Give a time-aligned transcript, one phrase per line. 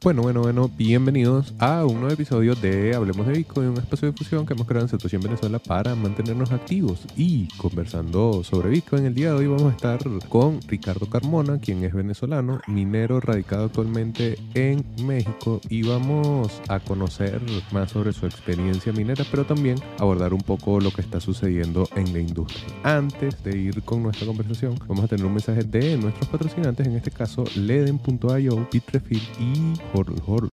[0.00, 4.12] Bueno, bueno, bueno, bienvenidos a un nuevo episodio de Hablemos de Bitcoin, un espacio de
[4.12, 9.06] difusión que hemos creado en Satoshi en Venezuela para mantenernos activos y conversando sobre Bitcoin.
[9.06, 9.98] El día de hoy vamos a estar
[10.28, 17.42] con Ricardo Carmona, quien es venezolano, minero radicado actualmente en México y vamos a conocer
[17.72, 22.12] más sobre su experiencia minera, pero también abordar un poco lo que está sucediendo en
[22.12, 22.72] la industria.
[22.84, 26.94] Antes de ir con nuestra conversación, vamos a tener un mensaje de nuestros patrocinantes, en
[26.94, 30.52] este caso Leden.io, Bitrefill y 掘る掘る。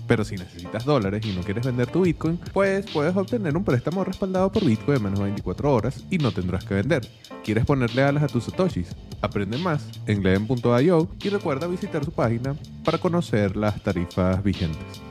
[0.07, 4.03] Pero si necesitas dólares y no quieres vender tu Bitcoin, pues puedes obtener un préstamo
[4.03, 7.07] respaldado por Bitcoin de menos de 24 horas y no tendrás que vender.
[7.43, 8.95] ¿Quieres ponerle alas a tus satoshis?
[9.21, 15.10] Aprende más en leden.io y recuerda visitar su página para conocer las tarifas vigentes.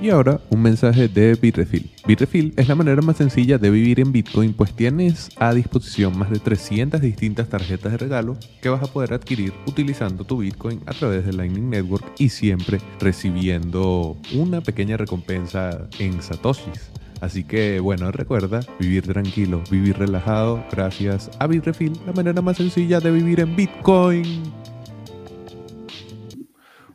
[0.00, 1.90] Y ahora un mensaje de Bitrefill.
[2.06, 6.30] Bitrefill es la manera más sencilla de vivir en Bitcoin pues tienes a disposición más
[6.30, 10.92] de 300 distintas tarjetas de regalo que vas a poder adquirir utilizando tu Bitcoin a
[10.92, 16.90] través de Lightning Network y siempre recibiendo una pequeña recompensa en satoshis.
[17.20, 23.00] Así que bueno, recuerda vivir tranquilo, vivir relajado gracias a Bitrefill, la manera más sencilla
[23.00, 24.57] de vivir en Bitcoin.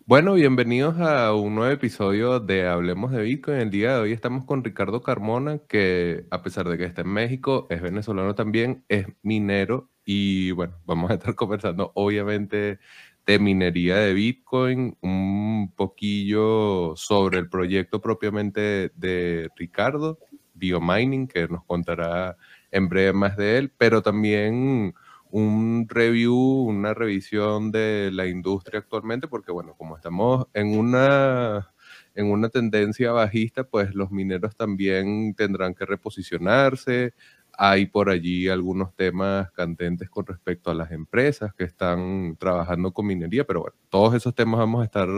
[0.06, 3.58] Bueno, bienvenidos a un nuevo episodio de Hablemos de Bitcoin.
[3.58, 7.08] El día de hoy estamos con Ricardo Carmona, que a pesar de que está en
[7.08, 12.80] México, es venezolano también, es minero y bueno, vamos a estar conversando obviamente
[13.26, 20.20] de minería de Bitcoin, un poquillo sobre el proyecto propiamente de Ricardo,
[20.54, 22.36] Biomining, que nos contará
[22.72, 24.96] en breve más de él, pero también
[25.34, 31.74] un review, una revisión de la industria actualmente, porque bueno, como estamos en una,
[32.14, 37.16] en una tendencia bajista, pues los mineros también tendrán que reposicionarse.
[37.58, 43.08] Hay por allí algunos temas candentes con respecto a las empresas que están trabajando con
[43.08, 45.10] minería, pero bueno, todos esos temas vamos a estar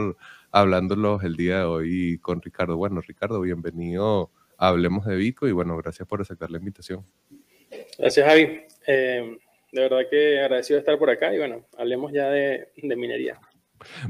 [0.50, 2.78] hablándolos el día de hoy con Ricardo.
[2.78, 7.03] Bueno, Ricardo, bienvenido Hablemos de Bitcoin y bueno, gracias por aceptar la invitación.
[7.97, 8.62] Gracias, Javi.
[8.88, 9.38] Eh,
[9.75, 13.38] de verdad que agradecido de estar por acá y bueno, hablemos ya de, minería.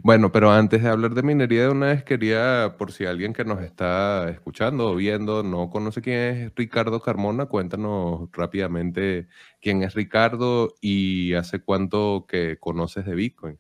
[0.04, 3.44] Bueno, pero antes de hablar de minería de una vez quería, por si alguien que
[3.44, 9.28] nos está escuchando o viendo no conoce quién es Ricardo Carmona, cuéntanos rápidamente
[9.60, 13.58] quién es Ricardo y hace cuánto que conoces de Bitcoin.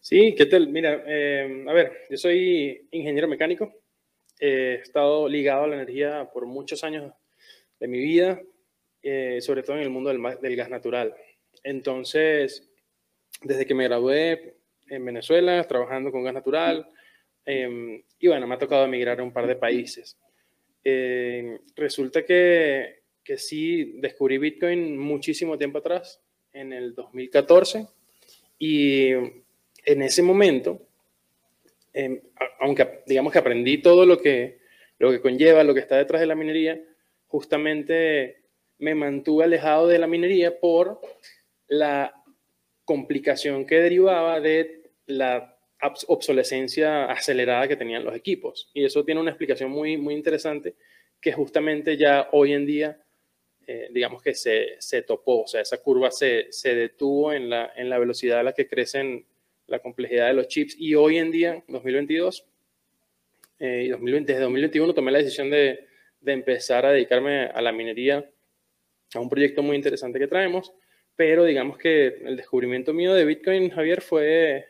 [0.00, 0.68] Sí, ¿qué tal?
[0.68, 3.70] Mira, eh, a ver, yo soy ingeniero mecánico,
[4.40, 7.12] he estado ligado a la energía por muchos años
[7.78, 8.40] de mi vida,
[9.02, 11.14] eh, sobre todo en el mundo del, gas natural.
[11.62, 12.70] Entonces,
[13.42, 14.56] desde que me gradué
[14.88, 16.88] en Venezuela, trabajando con gas natural,
[17.44, 20.18] em, y bueno, me ha tocado emigrar a un par de países.
[20.84, 26.20] Em, resulta que, que sí descubrí Bitcoin muchísimo tiempo atrás,
[26.52, 27.86] en el 2014,
[28.58, 30.82] y en ese momento,
[31.92, 32.20] em,
[32.60, 34.58] aunque digamos que aprendí todo lo que,
[34.98, 36.80] lo que conlleva, lo que está detrás de la minería,
[37.26, 38.39] justamente
[38.80, 41.00] me mantuve alejado de la minería por
[41.68, 42.14] la
[42.84, 45.56] complicación que derivaba de la
[46.08, 48.70] obsolescencia acelerada que tenían los equipos.
[48.74, 50.74] Y eso tiene una explicación muy, muy interesante
[51.20, 53.00] que justamente ya hoy en día,
[53.66, 57.72] eh, digamos que se, se, topó, o sea, esa curva se, se, detuvo en la,
[57.76, 59.26] en la velocidad a la que crecen
[59.66, 60.74] la complejidad de los chips.
[60.78, 62.44] Y hoy en día, 2022
[63.58, 65.86] eh, y 2020, desde 2021, tomé la decisión de,
[66.20, 68.28] de empezar a dedicarme a la minería
[69.14, 70.72] a un proyecto muy interesante que traemos,
[71.16, 74.66] pero digamos que el descubrimiento mío de Bitcoin, Javier, fue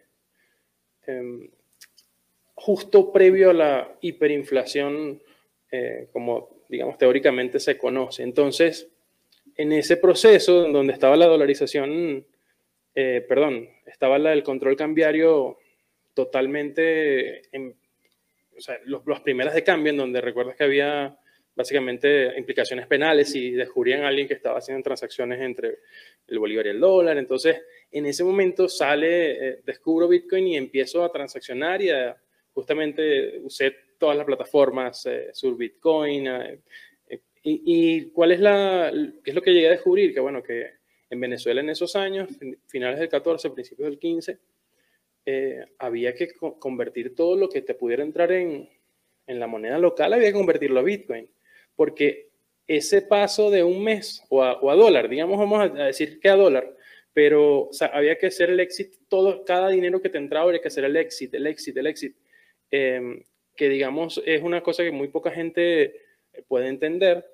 [1.07, 1.49] em,
[2.55, 5.23] justo previo a la hiperinflación,
[5.71, 8.23] eh, como digamos teóricamente se conoce.
[8.23, 8.89] Entonces,
[9.57, 12.25] en ese proceso donde estaba la dolarización,
[12.95, 15.59] eh, perdón, estaba la, el control cambiario
[16.15, 17.77] totalmente, en,
[18.57, 21.20] o sea, los, las primeras de cambio, en donde recuerdas que había
[21.61, 25.81] básicamente implicaciones penales y descubrían a alguien que estaba haciendo transacciones entre
[26.27, 27.19] el bolívar y el dólar.
[27.19, 27.61] Entonces,
[27.91, 31.91] en ese momento sale, eh, descubro Bitcoin y empiezo a transaccionar y
[32.53, 36.27] justamente usé todas las plataformas, eh, sur Bitcoin.
[36.29, 36.61] Eh,
[37.43, 38.91] y, y, cuál es la,
[39.23, 40.15] qué es lo que llegué a descubrir?
[40.15, 40.67] Que bueno, que
[41.11, 42.29] en Venezuela en esos años,
[42.69, 44.39] finales del 14, principios del 15,
[45.79, 48.69] había que convertir todo lo que te pudiera entrar en,
[49.27, 51.29] en la moneda local, había que convertirlo a Bitcoin
[51.81, 52.29] porque
[52.67, 56.77] ese paso de un mes o a, dólar, digamos, vamos a, decir que a dólar,
[57.15, 60.85] pero había que hacer el exit, todo, cada dinero que te entraba había que hacer
[60.85, 62.15] el exit, el exit, el exit,
[62.71, 63.25] em,
[63.57, 65.95] que digamos es una cosa que muy poca gente
[66.49, 67.25] puede entender,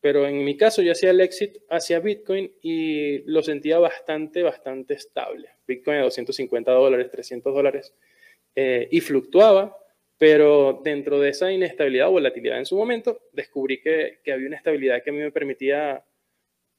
[0.00, 4.94] pero en mi caso yo hacía el exit hacia Bitcoin y lo sentía bastante, bastante
[4.94, 5.48] estable.
[5.66, 7.92] Bitcoin a 250 dólares, 300 dólares,
[8.54, 9.76] eh, y fluctuaba,
[10.18, 14.56] pero dentro de esa inestabilidad o volatilidad en su momento, descubrí que, que había una
[14.56, 16.04] estabilidad que a mí me permitía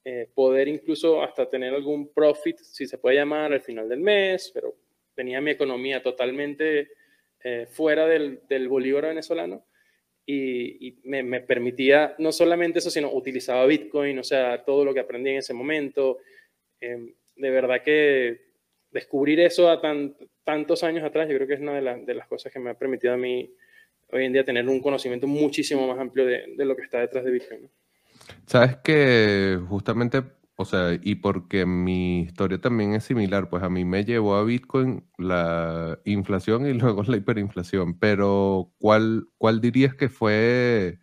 [0.04, 4.52] eh, poder incluso hasta tener algún profit, si se puede llamar, al final del mes,
[4.54, 4.74] pero
[5.14, 6.92] tenía mi economía totalmente
[7.44, 9.66] eh, fuera del, del, bolívar venezolano
[10.26, 14.94] y, y me, me, permitía no solamente eso, sino utilizaba Bitcoin, o sea, todo lo
[14.94, 16.20] que aprendí en ese momento.
[16.80, 18.47] Eh, de verdad que
[18.92, 22.28] descubrir eso a tan, tantos años atrás, yo creo que es una de, de, las
[22.28, 23.54] cosas que me ha permitido a mí
[24.12, 27.26] hoy en día tener un conocimiento muchísimo más amplio de, de lo que está detrás
[27.26, 27.70] de Bitcoin.
[28.46, 30.24] Sabes que justamente,
[30.56, 34.44] o sea, y porque mi historia también es similar, pues a mí me llevó a
[34.44, 41.00] Bitcoin la inflación y luego la hiperinflación, pero ¿cuál, cuál dirías que fue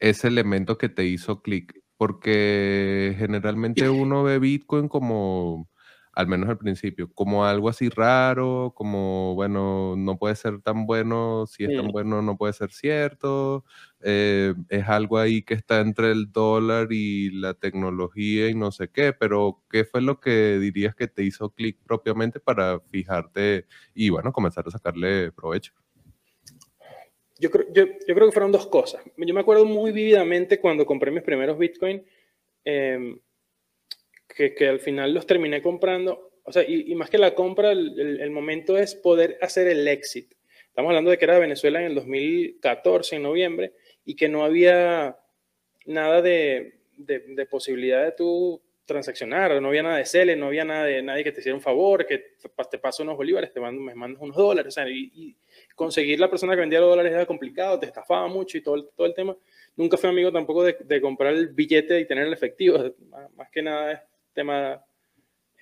[0.00, 1.80] ese elemento que te hizo clic?
[1.96, 5.71] Porque generalmente uno ve Bitcoin como
[6.14, 11.46] al menos al principio, como algo así raro, como, bueno, no puede ser tan bueno,
[11.46, 13.64] si es tan bueno no puede ser cierto,
[14.02, 18.88] eh, es algo ahí que está entre el dólar y la tecnología y no sé
[18.88, 24.10] qué, pero ¿qué fue lo que dirías que te hizo clic propiamente para fijarte y,
[24.10, 25.72] bueno, comenzar a sacarle provecho?
[27.38, 29.02] Yo creo, yo, yo creo que fueron dos cosas.
[29.16, 32.04] Yo me acuerdo muy vividamente cuando compré mis primeros Bitcoin.
[32.64, 33.16] Eh,
[34.34, 36.32] que, que, al final los terminé comprando.
[36.44, 39.68] O sea, y, y más que la compra, el, el, el, momento es poder hacer
[39.68, 40.34] el exit.
[40.68, 43.74] Estamos hablando de que era Venezuela en el 2014, en noviembre,
[44.04, 45.18] y que no había
[45.86, 50.64] nada de, de, de posibilidad de tú transaccionar, no había nada de CELE, no había
[50.64, 52.36] nada de nadie que te hiciera un favor, que
[52.70, 55.36] te, paso unos bolívares, te mando, me mandas unos dólares, o sea, y, y,
[55.74, 58.88] conseguir la persona que vendía los dólares era complicado, te estafaba mucho y todo el,
[58.96, 59.36] todo el tema.
[59.76, 62.78] Nunca fui amigo tampoco de, de comprar el billete y tener el efectivo,
[63.08, 64.84] más, más que nada tema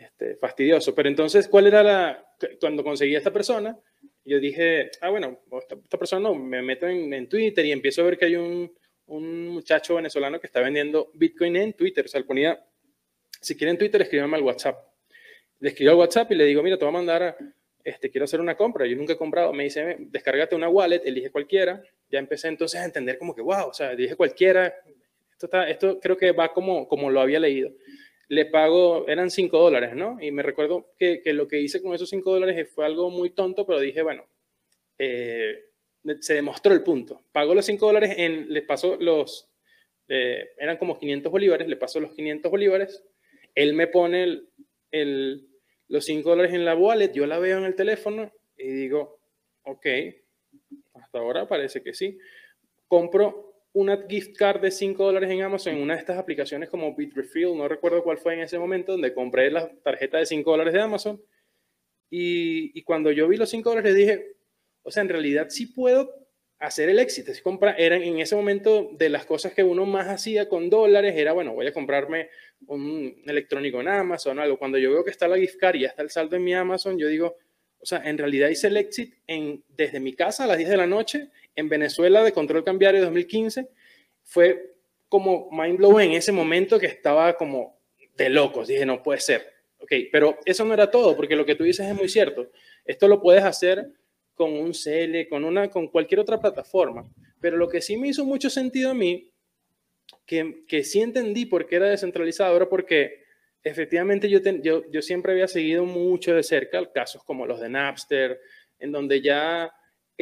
[0.00, 0.94] este, fastidioso.
[0.94, 2.26] Pero entonces, ¿cuál era la...
[2.58, 3.78] Cuando conseguí a esta persona,
[4.24, 8.00] yo dije, ah, bueno, esta, esta persona no, me meto en, en, Twitter y empiezo
[8.00, 8.72] a ver que hay un,
[9.06, 12.06] un, muchacho venezolano que está vendiendo Bitcoin en Twitter.
[12.06, 12.64] O sea, ponía,
[13.40, 14.78] si quieren Twitter, escríbanme al WhatsApp.
[15.58, 17.36] Le escribo al WhatsApp y le digo, mira, te voy a mandar,
[17.84, 18.86] este, quiero hacer una compra.
[18.86, 19.52] Yo nunca he comprado.
[19.52, 21.82] Me dice, descárgate una wallet, elige cualquiera.
[22.10, 24.74] Ya empecé entonces a entender como que, wow, o sea, dije cualquiera.
[25.32, 27.70] Esto, está, esto creo que va como, como lo había leído
[28.30, 30.16] le pago, eran 5 dólares, ¿no?
[30.20, 33.30] Y me recuerdo que, que, lo que hice con esos 5 dólares fue algo muy
[33.30, 34.24] tonto, pero dije, bueno,
[34.98, 35.64] eh,
[36.20, 37.24] se demostró el punto.
[37.32, 39.50] Pago los 5 dólares, en, les paso los,
[40.06, 43.04] eh, eran como 500 bolívares, le paso los 500 bolívares,
[43.56, 44.48] él me pone el,
[44.92, 45.48] el,
[45.88, 49.18] los 5 dólares en la wallet, yo la veo en el teléfono y digo,
[49.64, 49.86] ok,
[50.94, 52.16] hasta ahora parece que sí.
[52.86, 56.94] Compro una gift card de 5 dólares en Amazon en una de estas aplicaciones como
[56.94, 60.74] Bitrefill, no recuerdo cuál fue en ese momento, donde compré la tarjeta de 5 dólares
[60.74, 61.22] de Amazon.
[62.12, 64.32] Y, cuando yo vi los 5 dólares dije,
[64.82, 66.12] o sea, en realidad sí puedo
[66.58, 67.32] hacer el éxito.
[67.32, 71.14] Si compra, eran en ese momento de las cosas que uno más hacía con dólares,
[71.16, 72.28] era, bueno, voy a comprarme
[72.66, 74.58] un electrónico en Amazon o algo.
[74.58, 76.52] Cuando yo veo que está la gift card y ya está el saldo en mi
[76.52, 77.36] Amazon, yo digo,
[77.78, 80.76] o sea, en realidad hice el exit en, desde mi casa a las 10 de
[80.76, 83.68] la noche en Venezuela de control cambiario 2015
[84.24, 84.74] fue
[85.08, 87.78] como mind blowing en ese momento que estaba como
[88.16, 88.68] de locos.
[88.68, 89.52] Dije, no puede ser.
[89.78, 92.50] Ok, pero eso no era todo, porque lo que tú dices es muy cierto.
[92.84, 93.90] Esto lo puedes hacer
[94.34, 97.08] con un CL, con, una, con cualquier otra plataforma.
[97.40, 99.30] Pero lo que sí me hizo mucho sentido a mí,
[100.26, 103.24] que, que sí entendí por qué era descentralizado, era porque
[103.62, 107.68] efectivamente yo, ten, yo, yo siempre había seguido mucho de cerca casos como los de
[107.68, 108.40] Napster,
[108.78, 109.72] en donde ya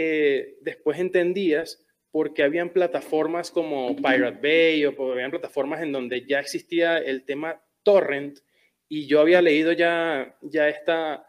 [0.00, 6.38] eh, después entendías porque habían plataformas como Pirate Bay o habían plataformas en donde ya
[6.38, 8.38] existía el tema torrent
[8.88, 11.26] y yo había leído ya, ya esta,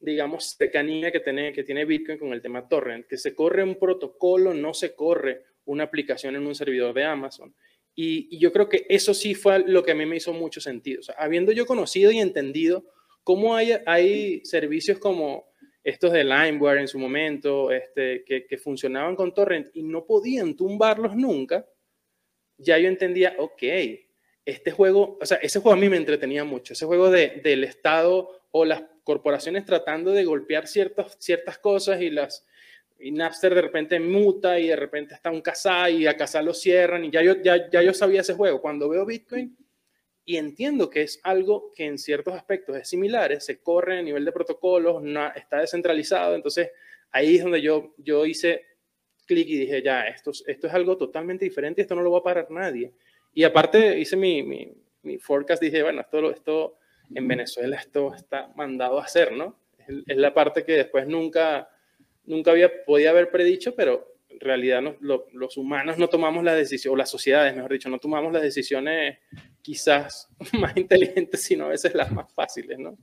[0.00, 3.76] digamos, cercanía que tiene, que tiene Bitcoin con el tema torrent, que se corre un
[3.76, 7.54] protocolo, no se corre una aplicación en un servidor de Amazon.
[7.94, 11.00] Y, yo creo que eso sí fue lo que a mí me hizo mucho sentido.
[11.16, 12.84] habiendo yo conocido y entendido
[13.22, 15.53] cómo hay, hay servicios como
[15.84, 21.14] estos de LimeWare en su momento, este, que, funcionaban con torrent y no podían tumbarlos
[21.14, 21.66] nunca,
[22.56, 23.62] ya yo entendía, ok,
[24.46, 27.64] este juego, o sea, ese juego a mí me entretenía mucho, ese juego de, del
[27.64, 32.46] Estado o las corporaciones tratando de golpear ciertas, ciertas cosas y las
[32.98, 36.54] y Napster de repente muta y de repente está un casa y a casa lo
[36.54, 38.62] cierran y ya yo, ya, ya yo sabía ese juego.
[38.62, 39.54] Cuando veo Bitcoin
[40.24, 44.24] y entiendo que es algo que en ciertos aspectos es similar, se corre a nivel
[44.24, 46.70] de protocolos, no, está descentralizado, entonces
[47.10, 48.62] ahí es donde yo, yo hice
[49.26, 52.22] clic y dije, ya, esto, esto es algo totalmente diferente, esto no lo va a
[52.22, 52.92] parar nadie.
[53.32, 56.78] Y aparte hice mi, mi, mi forecast, dije, bueno, esto, esto
[57.14, 59.58] en Venezuela esto está mandado a hacer, ¿no?
[59.78, 61.68] Es, la parte que después nunca,
[62.24, 66.94] nunca había, podía haber predicho, pero en realidad no, los humanos no tomamos las decisiones,
[66.94, 69.18] o las sociedades, mejor dicho, no tomamos las decisiones
[69.64, 70.28] quizás
[70.60, 72.96] más inteligentes, sino a veces las más fáciles, ¿no?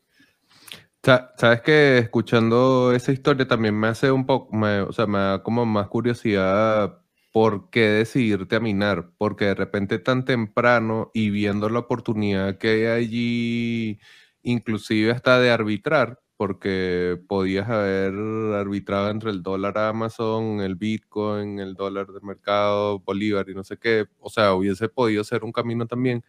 [1.04, 4.56] Sabes que escuchando esa historia también me hace un poco,
[4.88, 7.02] o sea, me da como más curiosidad
[7.34, 12.68] por qué decidirte a minar, porque de repente tan temprano y viendo la oportunidad que
[12.68, 14.00] hay allí,
[14.44, 18.14] inclusive hasta de arbitrar, porque podías haber
[18.56, 23.78] arbitrado entre el dólar Amazon, el Bitcoin, el dólar de mercado, Bolívar y no sé
[23.78, 26.24] qué, o sea, hubiese podido ser un camino también,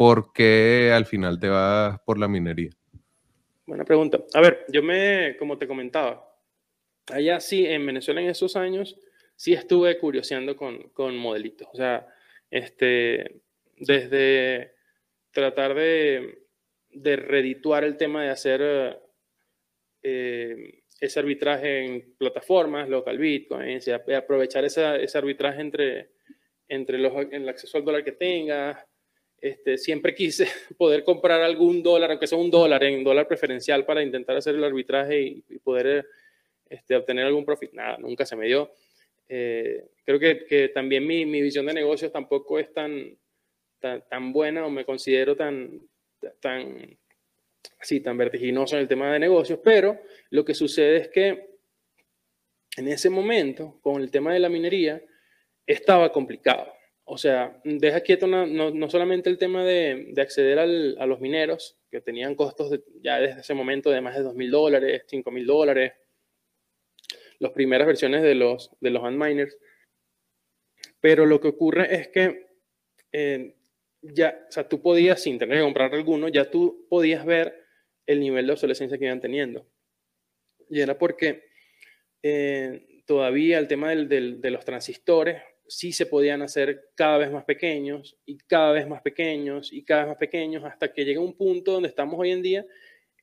[0.00, 2.70] ¿por qué al final te vas por la minería?
[3.66, 4.18] Buena pregunta.
[4.32, 6.26] A ver, yo me, como te comentaba,
[7.08, 8.98] allá sí, en Venezuela en esos años,
[9.36, 11.68] sí estuve curioseando con, con modelitos.
[11.70, 12.06] O sea,
[12.50, 13.42] este,
[13.76, 14.72] desde
[15.32, 16.46] tratar de,
[16.88, 19.02] de redituar el tema de hacer
[20.02, 23.78] eh, ese arbitraje en plataformas, local Bitcoin,
[24.16, 26.12] aprovechar ese arbitraje entre,
[26.68, 28.86] entre los, el acceso al dólar que tenga.
[29.40, 34.02] Este, siempre quise poder comprar algún dólar, aunque sea un dólar, en dólar preferencial para
[34.02, 36.06] intentar hacer el arbitraje y, poder
[36.68, 37.72] este, obtener algún profit.
[37.72, 38.72] Nada, nunca se me dio.
[39.28, 43.16] Eh, creo que, también mi, mi, visión de negocios tampoco es tan,
[43.78, 45.80] tan, tan, buena o me considero tan,
[46.40, 46.98] tan,
[47.80, 51.50] sí, tan vertiginoso en el tema de negocios, pero lo que sucede es que
[52.76, 55.02] en ese momento, con el tema de la minería,
[55.66, 56.72] estaba complicado.
[57.12, 61.18] O sea, deja quieto no, no, solamente el tema de, de acceder al, a los
[61.18, 65.28] mineros, que tenían costos ya desde ese momento de más de 2 mil dólares, 5
[65.32, 65.92] mil dólares,
[67.40, 69.58] las primeras versiones de los, de los miners.
[71.00, 72.46] Pero lo que ocurre es que
[73.10, 73.56] eh,
[74.02, 77.66] ya, o sea, tú podías, sin tener que comprar alguno, ya tú podías ver
[78.06, 79.66] el nivel de obsolescencia que iban teniendo.
[80.68, 81.48] Y era porque
[82.22, 87.44] eh, todavía el tema del, de los transistores sí se podían hacer cada vez más
[87.44, 91.36] pequeños y cada vez más pequeños y cada vez más pequeños hasta que llega un
[91.36, 92.66] punto donde estamos hoy en día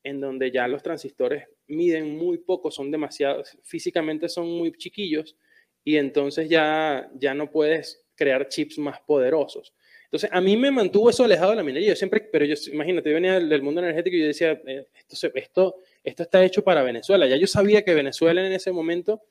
[0.02, 5.36] en donde ya los transistores miden muy poco, son demasiado, físicamente son muy chiquillos
[5.84, 9.74] y entonces ya, ya no puedes crear chips más poderosos.
[10.06, 11.90] Entonces, a mí me mantuvo eso alejado de la minería.
[11.90, 15.32] Yo siempre, pero yo, imagínate, yo venía del, mundo energético y yo decía, eh, esto,
[15.36, 17.28] esto, esto está hecho para Venezuela.
[17.28, 19.22] Ya yo sabía que Venezuela en ese momento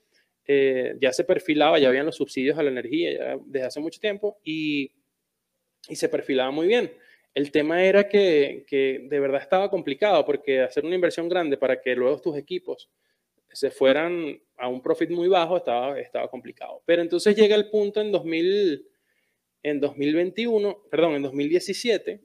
[0.47, 4.39] eh, ya se perfilaba, ya habían los subsidios a la energía desde hace mucho tiempo
[4.45, 4.93] y,
[5.89, 6.93] y se perfilaba muy bien.
[7.37, 11.95] El tema era que, de verdad estaba complicado porque hacer una inversión grande para que
[11.95, 12.89] luego tus equipos
[13.53, 16.83] se fueran a un profit muy bajo estaba, estaba complicado.
[16.87, 18.89] Pero entonces llega el punto en, 2000,
[19.63, 22.23] en 2021, perdón, en 2017,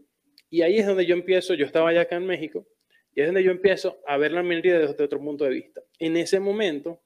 [0.49, 2.65] y ahí es donde yo empiezo, yo estaba ya acá en México,
[3.13, 5.81] y es donde yo empiezo a ver la minería desde otro punto de vista.
[5.99, 7.01] En ese momento,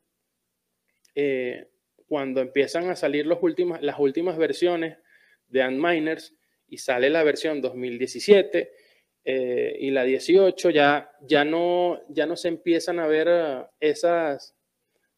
[1.16, 1.68] eh,
[2.08, 4.98] cuando empiezan a salir las últimas versiones
[5.48, 6.36] de Antminers,
[6.68, 8.72] y sale la versión 2017
[9.24, 14.56] eh, y la 18, ya, ya, no, ya no se empiezan a ver eh, esas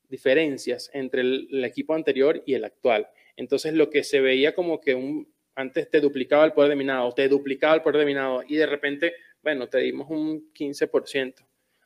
[0.10, 3.10] diferencias entre el, equipo anterior y el actual.
[3.36, 7.12] Entonces lo que se veía como que un, antes te duplicaba el poder de minado,
[7.12, 11.46] te duplicaba el poder de minado y de repente, bueno, te dimos un 15%.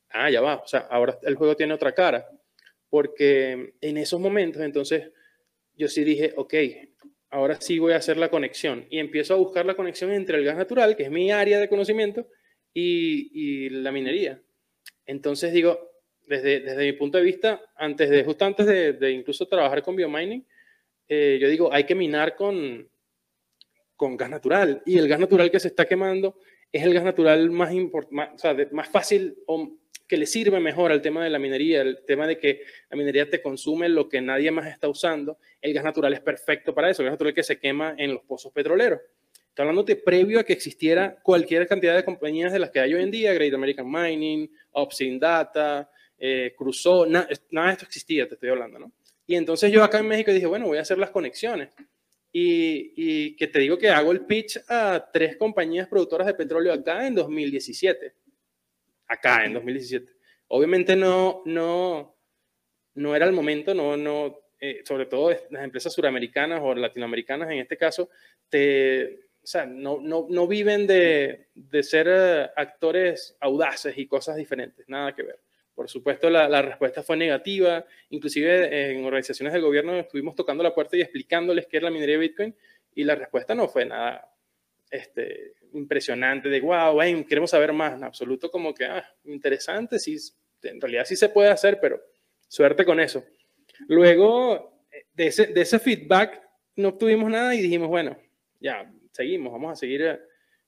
[0.10, 2.28] Ah, ya va, o sea, ahora el juego tiene otra cara,
[2.92, 5.10] porque en esos momentos entonces
[5.76, 6.54] yo sí dije, ok,
[7.30, 10.44] ahora sí voy a hacer la conexión y empiezo a buscar la conexión entre el
[10.44, 12.28] gas natural, que es mi área de conocimiento,
[12.74, 14.42] y, la minería.
[15.06, 15.92] Entonces digo,
[16.28, 20.46] desde, desde, mi punto de vista, antes de, justo antes de, incluso trabajar con biomining,
[21.08, 22.88] eh, yo digo, hay que minar con,
[23.96, 24.82] con gas natural.
[24.86, 26.38] Y el gas natural que se está quemando
[26.72, 27.74] es el gas natural más,
[28.12, 29.81] más, o sea, más fácil o
[30.12, 33.30] que le sirve mejor al tema de la minería, el tema de que la minería
[33.30, 37.02] te consume lo que nadie más está usando, el gas natural es perfecto para eso,
[37.02, 39.00] el gas natural que se quema en los pozos petroleros.
[39.48, 42.94] Estoy hablando de previo a que existiera cualquier cantidad de compañías de las que hay
[42.94, 45.90] hoy en día, Great American Mining, Upstream Data,
[46.20, 48.92] eh, Crusoe, nada de esto existía, te estoy hablando, ¿no?
[49.26, 51.70] Y entonces yo acá en México dije, bueno, voy a hacer las conexiones.
[52.34, 56.74] Y, y, que te digo que hago el pitch a tres compañías productoras de petróleo
[56.74, 58.14] acá en 2017.
[59.12, 60.10] Acá en 2017.
[60.48, 62.16] Obviamente no, no,
[62.96, 67.60] no era el momento, no, no, eh, sobre todo las empresas suramericanas o latinoamericanas en
[67.60, 68.10] este caso,
[68.48, 74.38] te, o sea, no, no, no viven de, de ser eh, actores audaces y cosas
[74.38, 75.40] diferentes, nada que ver.
[75.76, 77.86] Por supuesto, la, la, respuesta fue negativa.
[78.10, 82.16] Inclusive en organizaciones del gobierno estuvimos tocando la puerta y explicándoles qué es la minería
[82.16, 82.56] de Bitcoin
[82.94, 84.32] y la respuesta no fue nada
[84.92, 86.98] este, impresionante de, wow,
[87.28, 87.94] queremos saber más.
[87.94, 90.18] En absoluto como que, ah, interesante, sí,
[90.64, 92.02] en realidad sí se puede hacer, pero
[92.48, 93.24] suerte con eso.
[93.88, 96.42] Luego de ese, de ese feedback
[96.76, 98.18] no obtuvimos nada y dijimos, bueno,
[98.60, 100.20] ya, seguimos, vamos a seguir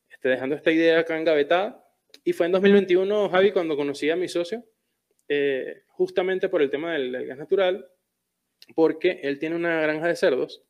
[0.10, 1.86] este, dejando esta idea acá engavetada.
[2.24, 4.63] Y fue en 2021, Javi, cuando conocí a mi socio,
[5.27, 7.88] eh, justamente por el tema del, gas natural,
[8.75, 10.63] porque él tiene una granja de cerdos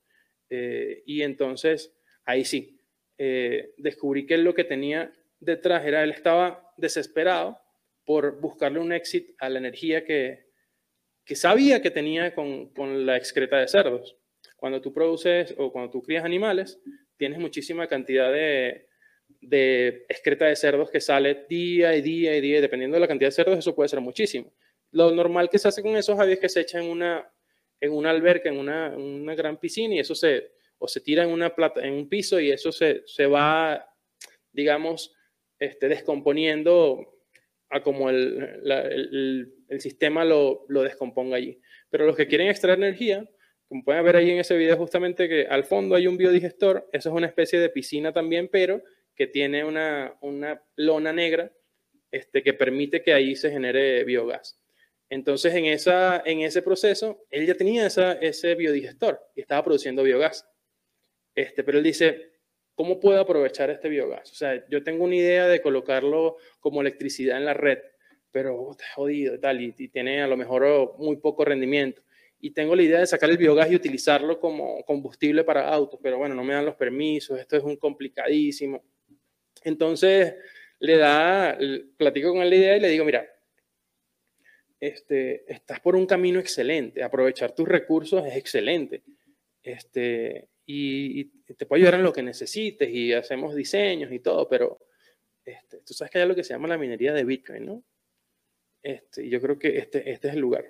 [0.50, 2.73] eh, y entonces ahí sí,
[3.18, 7.60] eh, descubrí que lo que tenía detrás era, él estaba desesperado
[8.06, 10.48] por buscarle un éxito a la energía que,
[11.26, 14.18] que sabía que tenía con, con, la excreta de cerdos.
[14.58, 16.80] Cuando tú produces o cuando tú crías animales,
[17.18, 18.88] tienes muchísima cantidad de,
[19.42, 23.28] de excreta de cerdos que sale día y día y día, dependiendo de la cantidad
[23.28, 24.54] de cerdos, eso puede ser muchísimo.
[24.92, 27.32] Lo normal que se hace con eso, Javi, es que se echa en una,
[27.80, 31.30] en una alberca, en una, una gran piscina y eso se, o se tira en,
[31.30, 33.90] una plata, en un piso y eso se, se va,
[34.52, 35.16] digamos,
[35.60, 37.20] este, descomponiendo
[37.70, 41.60] a como el, el, el sistema lo, lo, descomponga allí.
[41.90, 43.28] Pero los que quieren extraer energía,
[43.68, 47.10] como pueden ver ahí en ese video justamente que al fondo hay un biodigestor, eso
[47.10, 48.84] es una especie de piscina también, pero
[49.16, 51.52] que tiene una, una lona negra
[52.12, 54.60] este, que permite que ahí se genere biogás.
[55.10, 60.04] Entonces, en, esa, en ese proceso, él ya tenía esa, ese biodigestor y estaba produciendo
[60.04, 60.48] biogás.
[61.36, 62.32] Este, pero él dice,
[62.76, 64.32] ¿cómo puedo aprovechar este biogás?
[64.32, 67.80] O sea, yo tengo una idea de colocarlo como electricidad en la red,
[68.32, 72.02] pero está jodido y tal, y, y tiene a lo mejor muy poco rendimiento
[72.44, 76.18] y tengo la idea de sacar el biogás y utilizarlo como combustible para autos, pero
[76.18, 78.84] bueno, no me dan los permisos, esto es un complicadísimo.
[79.64, 80.36] Entonces,
[80.78, 81.58] le da,
[81.96, 83.26] platico con él la idea y le digo, mira,
[84.78, 89.04] este, estás por un camino excelente, aprovechar tus recursos es excelente,
[89.62, 94.80] este, y, te puedo ayudar en lo que necesites y hacemos diseños y todo, pero
[95.46, 97.84] este, tú sabes que hay lo que se llama la minería de Bitcoin, ¿no?
[98.82, 100.66] Este, yo creo que este, este es el lugar.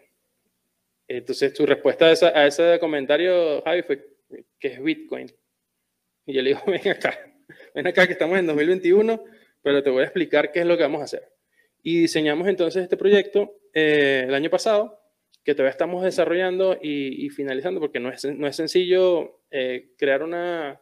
[1.08, 4.18] Entonces, tu respuesta a, ese comentario, Javi, fue
[4.60, 5.32] que es Bitcoin.
[6.26, 7.20] Y yo le digo, ven acá,
[7.76, 9.24] ven acá que estamos en 2021,
[9.62, 11.32] pero te voy a explicar qué es lo que vamos a hacer.
[11.82, 15.03] Y diseñamos entonces este proyecto eh, el año pasado,
[15.44, 20.82] que todavía estamos desarrollando y, finalizando, porque no es, no es sencillo eh, crear una,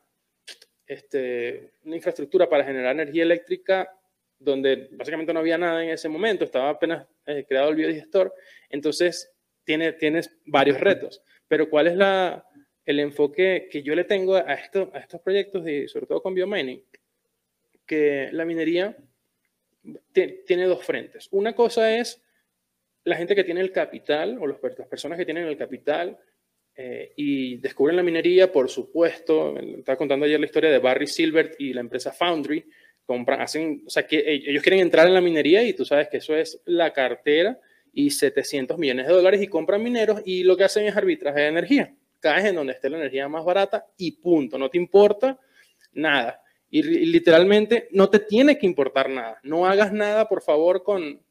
[0.86, 3.90] este, una infraestructura para generar energía eléctrica
[4.38, 8.34] donde básicamente no había nada en ese momento, estaba apenas eh, creado el biodigestor.
[8.70, 9.32] Entonces,
[9.64, 12.46] tiene, tienes varios retos, pero ¿cuál es la,
[12.86, 16.34] el enfoque que yo le tengo a, esto, a estos proyectos, y sobre todo con
[16.34, 16.84] biomining?
[17.86, 18.98] Que la minería
[20.14, 21.28] tiene dos frentes.
[21.32, 22.24] Una cosa es
[23.04, 26.18] la gente que tiene el capital o las personas que tienen el capital
[26.76, 31.60] eh, y descubren la minería, por supuesto, estaba contando ayer la historia de Barry Silbert
[31.60, 32.66] y la empresa Foundry,
[33.06, 36.18] compran, hacen, o sea, que ellos quieren entrar en la minería y tú sabes que
[36.18, 37.60] eso es la cartera
[37.94, 41.48] y 700 millones de dólares y compran mineros y lo que hacen es arbitraje de
[41.48, 41.96] energía.
[42.20, 44.58] Caes en donde esté la energía más barata y punto.
[44.58, 45.40] No te importa
[45.94, 46.42] nada.
[46.70, 49.40] Y, literalmente no te tiene que importar nada.
[49.44, 51.22] No hagas nada, por favor, con,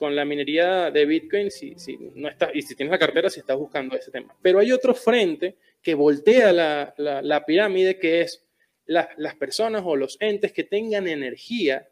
[0.00, 3.38] con la minería de Bitcoin si, si no estás, y si tienes la cartera, si
[3.38, 4.34] estás buscando ese tema.
[4.42, 8.42] Pero hay otro frente que voltea la, la, la pirámide, que es
[8.86, 11.86] las personas o los entes que tengan energía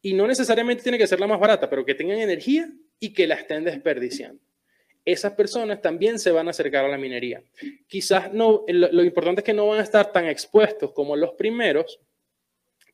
[0.00, 3.26] y no necesariamente tiene que ser la más barata, pero que tengan energía y que
[3.26, 4.42] la estén desperdiciando.
[5.04, 7.42] Esas personas también se van a acercar a la minería.
[7.86, 12.00] Quizás no, lo, importante es que no van a estar tan expuestos como los primeros,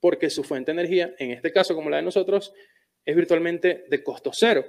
[0.01, 2.53] porque su fuente de energía, en este caso como la de nosotros,
[3.05, 4.64] es virtualmente de costo cero,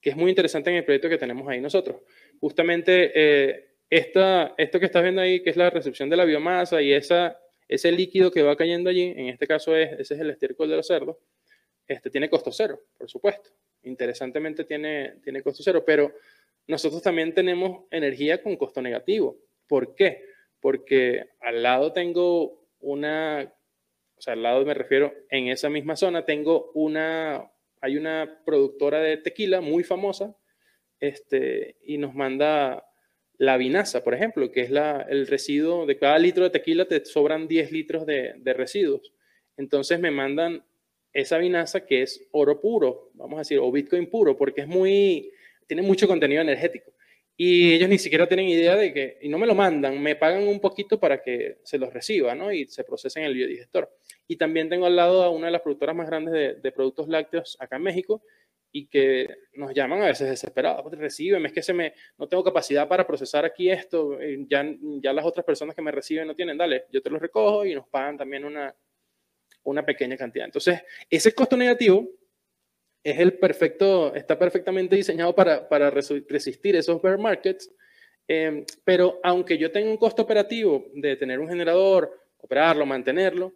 [0.00, 2.02] que es muy interesante en el proyecto que tenemos ahí nosotros.
[2.40, 6.80] Justamente eh, esta, esto que estás viendo ahí, que es la recepción de la biomasa
[6.80, 7.38] y esa,
[7.68, 10.76] ese líquido que va cayendo allí, en este caso es, ese es el estiércol de
[10.76, 11.16] los cerdos,
[11.86, 13.50] este, tiene costo cero, por supuesto.
[13.82, 16.14] interesantemente tiene, tiene costo cero, pero
[16.68, 19.38] nosotros también tenemos energía con costo negativo.
[19.66, 20.24] ¿Por qué?
[20.60, 23.52] Porque al lado tengo una,
[24.16, 27.49] o sea, al lado me refiero, en esa misma zona tengo una,
[27.80, 30.36] hay una productora de tequila muy famosa,
[31.00, 32.84] este, y nos manda
[33.38, 37.02] la vinaza, por ejemplo, que es la, el residuo de cada litro de tequila te
[37.06, 39.14] sobran 10 litros de, de residuos.
[39.56, 40.62] Entonces me mandan
[41.12, 45.32] esa vinaza que es oro puro, vamos a decir, o Bitcoin puro, porque es muy,
[45.66, 46.92] tiene mucho contenido energético.
[47.42, 50.46] Y ellos ni siquiera tienen idea de que, y no me lo mandan, me pagan
[50.46, 52.52] un poquito para que se los reciba, ¿no?
[52.52, 53.90] Y se procesen en el biodigestor.
[54.28, 57.08] Y también tengo al lado a una de las productoras más grandes de, de productos
[57.08, 58.22] lácteos acá en México,
[58.70, 62.86] y que nos llaman a veces desesperados, reciben, es que se me, no tengo capacidad
[62.86, 64.62] para procesar aquí esto, eh, ya,
[65.00, 67.74] ya las otras personas que me reciben no tienen, dale, yo te lo recojo y
[67.74, 68.76] nos pagan también una,
[69.62, 70.44] una pequeña cantidad.
[70.44, 72.06] Entonces, ese costo negativo
[73.02, 77.70] es el perfecto, está perfectamente diseñado para, para resistir esos bear markets,
[78.28, 83.54] em, pero aunque yo tenga un costo operativo de tener un generador, operarlo, mantenerlo,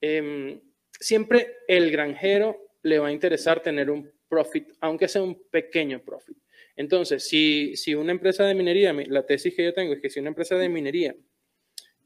[0.00, 0.60] em,
[0.92, 6.36] siempre el granjero le va a interesar tener un profit, aunque sea un pequeño profit.
[6.76, 10.20] Entonces, si, si una empresa de minería, la tesis que yo tengo es que si
[10.20, 11.14] una empresa de minería,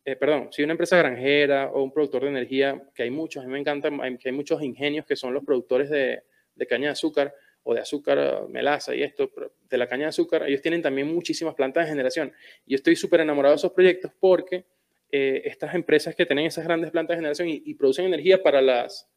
[0.04, 3.46] eh, perdón, si una empresa granjera o un productor de energía, que hay muchos, a
[3.46, 6.22] mí me encanta, que hay muchos ingenios que son los productores de,
[6.56, 9.30] de caña de azúcar o de azúcar, melaza y esto,
[9.68, 12.32] de la caña de azúcar, ellos tienen también muchísimas plantas de generación.
[12.64, 14.64] Y yo estoy súper enamorado de esos proyectos porque
[15.10, 19.08] eh, estas empresas que tienen esas grandes plantas de generación y, producen energía para, las,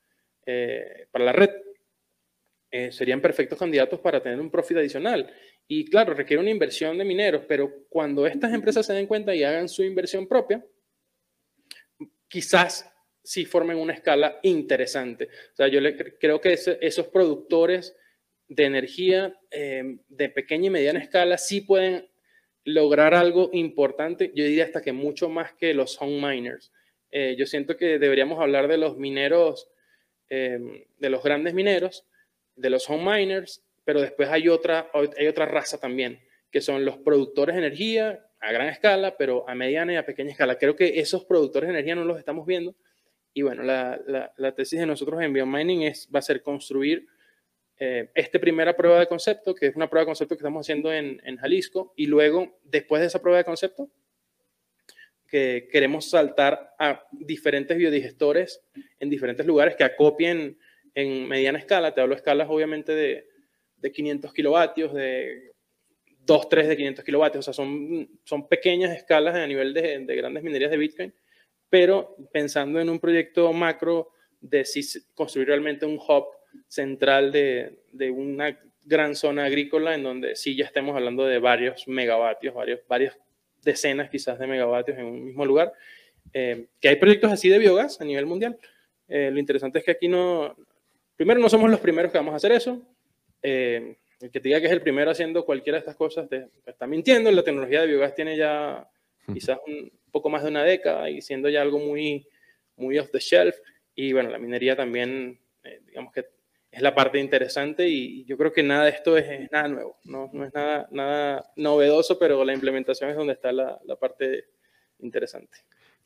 [0.45, 1.49] eh, para la red,
[2.71, 5.32] eh, serían perfectos candidatos para tener un profit adicional.
[5.67, 9.43] Y claro, requiere una inversión de mineros, pero cuando estas empresas se den cuenta y
[9.43, 10.63] hagan su inversión propia,
[12.28, 12.88] quizás
[13.23, 15.29] sí formen una escala interesante.
[15.53, 15.79] O sea, yo
[16.19, 17.95] creo que esos productores
[18.47, 22.08] de energía eh, de pequeña y mediana escala sí pueden
[22.63, 26.71] lograr algo importante, yo diría hasta que mucho más que los home miners.
[27.12, 29.69] Eh, yo siento que deberíamos hablar de los mineros,
[30.29, 32.05] de los grandes mineros,
[32.55, 36.19] de los home miners, pero después hay otra, hay otra raza también,
[36.51, 40.32] que son los productores de energía a gran escala, pero a mediana y a pequeña
[40.32, 40.58] escala.
[40.58, 42.75] Creo que esos productores de energía no los estamos viendo.
[43.39, 47.08] Y bueno, la, tesis de nosotros en Biomining es, va a ser construir
[47.78, 50.91] eh, esta primera prueba de concepto, que es una prueba de concepto que estamos haciendo
[50.91, 53.89] en, en Jalisco, y luego, después de esa prueba de concepto,
[55.25, 58.62] que queremos saltar a diferentes biodigestores
[58.99, 60.60] en diferentes lugares que acopien
[60.93, 63.25] en mediana escala, te hablo de escalas obviamente de,
[63.78, 65.54] de 500 kilovatios, de
[66.25, 70.15] 2, 3 de 500 kilovatios, o sea, son, son pequeñas escalas a nivel de, de
[70.17, 71.13] grandes minerías de Bitcoin,
[71.69, 74.82] pero pensando en un proyecto macro de si
[75.13, 76.27] construir realmente un hub
[76.67, 81.88] central de, de, una gran zona agrícola en donde sí ya estemos hablando de varios
[81.88, 83.17] megavatios, varios, varias
[83.63, 85.73] decenas quizás de megavatios en un mismo lugar,
[86.34, 88.58] eh, que hay proyectos así de biogás a nivel mundial.
[89.08, 90.55] Eh, lo interesante es que aquí no,
[91.19, 92.82] Primero, no somos los primeros que vamos a hacer eso.
[93.43, 96.47] Eh, el que te diga que es el primero haciendo cualquiera de estas cosas te,
[96.65, 97.29] está mintiendo.
[97.29, 98.89] La tecnología de biogás tiene ya
[99.34, 102.28] quizás un poco más de una década y siendo ya algo muy,
[102.76, 103.56] muy off the shelf.
[103.95, 106.26] Y bueno, la minería también, eh, digamos que
[106.72, 110.30] es la parte interesante y yo creo que nada de esto es, nada nuevo, no,
[110.34, 114.45] no, es nada, nada novedoso, pero la implementación es donde está la, la parte
[115.00, 115.58] interesante.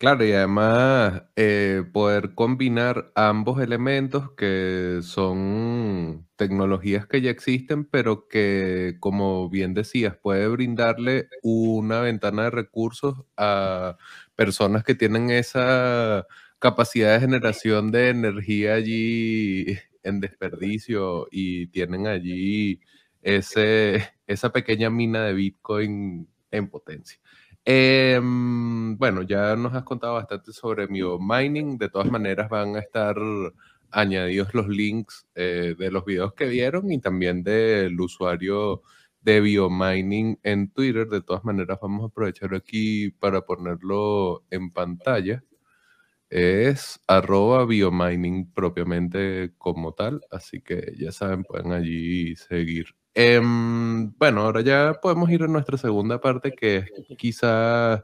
[0.04, 8.28] Claro, y además eh, poder combinar ambos elementos que son tecnologías que ya existen, pero
[8.28, 13.96] que, como bien decías, puede brindarle una ventana de recursos a
[14.36, 16.28] personas que tienen esa
[16.60, 22.82] capacidad de generación de energía allí en desperdicio y tienen allí
[23.22, 27.20] ese, esa pequeña mina de Bitcoin en potencia.
[27.65, 31.78] Em, bueno, ya nos has contado bastante sobre mining.
[31.78, 33.15] De todas maneras, van a estar
[33.91, 38.82] añadidos los links eh, de los videos que vieron y también del usuario
[39.21, 41.08] de Biomining en Twitter.
[41.08, 45.43] De todas maneras, vamos a aprovechar aquí para ponerlo en pantalla.
[46.30, 54.41] Es arroba biomining propiamente como tal, así que ya saben, pueden allí seguir Em, bueno,
[54.41, 58.04] ahora ya podemos ir a nuestra segunda parte, que es quizás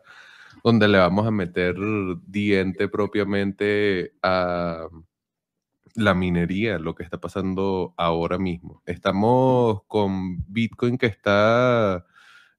[0.64, 1.76] donde le vamos a meter
[2.28, 4.88] diente propiamente a
[5.96, 8.84] la minería, lo que está pasando ahora mismo.
[8.86, 12.06] Estamos con Bitcoin que está,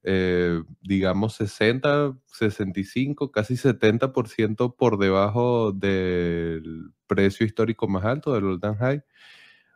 [0.03, 8.59] eh, digamos, 60, 65, casi 70% por debajo del precio histórico más alto del all
[8.77, 9.03] high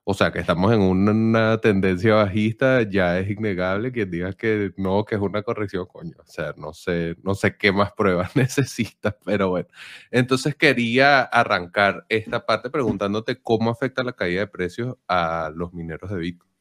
[0.08, 5.04] O sea, que estamos en una, tendencia bajista, ya es innegable que digas que no,
[5.04, 6.16] que es una corrección, coño.
[6.20, 9.68] O sea, no sé, no sé qué más pruebas necesitas, pero bueno.
[10.12, 16.12] Entonces quería arrancar esta parte preguntándote cómo afecta la caída de precios a los mineros
[16.12, 16.52] de Bitcoin.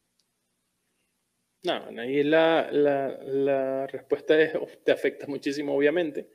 [1.65, 4.55] No, ahí la, la, respuesta es,
[4.85, 6.31] te afecta muchísimo, obviamente.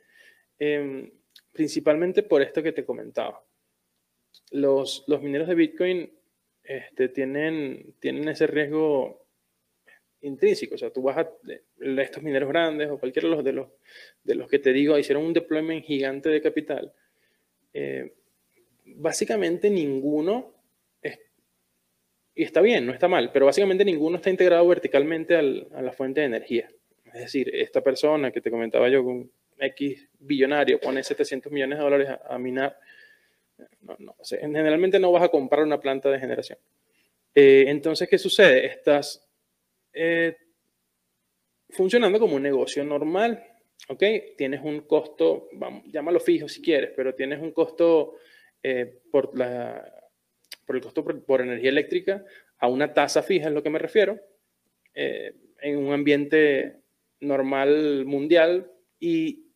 [0.60, 1.10] Em,
[1.52, 3.44] principalmente por esto que te comentaba.
[4.52, 6.19] Los, los mineros de Bitcoin
[6.70, 9.26] este, tienen, tienen ese riesgo
[10.20, 10.76] intrínseco.
[10.76, 11.28] O sea, tú vas a
[12.00, 13.68] estos mineros grandes o cualquiera de los, de los,
[14.22, 16.92] de los que te digo, hicieron un deployment gigante de capital.
[17.74, 18.12] Eh,
[18.84, 20.54] básicamente ninguno,
[22.36, 26.20] y está bien, no está mal, pero básicamente ninguno está integrado verticalmente a la fuente
[26.20, 26.70] de energía.
[27.06, 29.28] Es decir, esta persona que te comentaba yo con
[29.58, 32.78] X billonario pone 700 millones de dólares a minar
[33.80, 36.58] no, generalmente no vas a comprar una planta de generación.
[37.34, 38.66] Eh, entonces, ¿qué sucede?
[38.66, 39.28] Estás
[39.92, 40.36] eh,
[41.70, 43.44] funcionando como un negocio normal,
[43.88, 44.02] ¿ok?
[44.36, 45.48] Tienes un costo,
[45.86, 48.16] llámalo fijo si quieres, pero tienes un costo
[48.62, 52.24] eh, por el costo por, energía eléctrica
[52.58, 54.20] a una tasa fija, es lo que me refiero,
[54.92, 56.80] en un ambiente
[57.20, 59.49] normal mundial y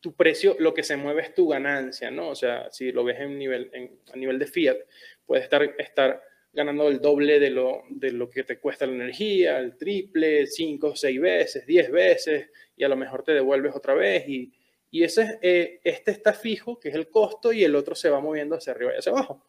[0.00, 2.30] tu precio, lo que se mueve es tu ganancia, ¿no?
[2.30, 3.70] O sea, si lo ves en nivel,
[4.12, 4.78] a nivel de fiat,
[5.26, 9.58] puedes estar, estar ganando el doble de lo, de lo que te cuesta la energía,
[9.58, 14.26] el triple, cinco, seis veces, diez veces, y a lo mejor te devuelves otra vez.
[14.26, 14.52] Y,
[14.90, 18.20] y ese, eh, este está fijo, que es el costo, y el otro se va
[18.20, 19.44] moviendo hacia arriba y hacia abajo.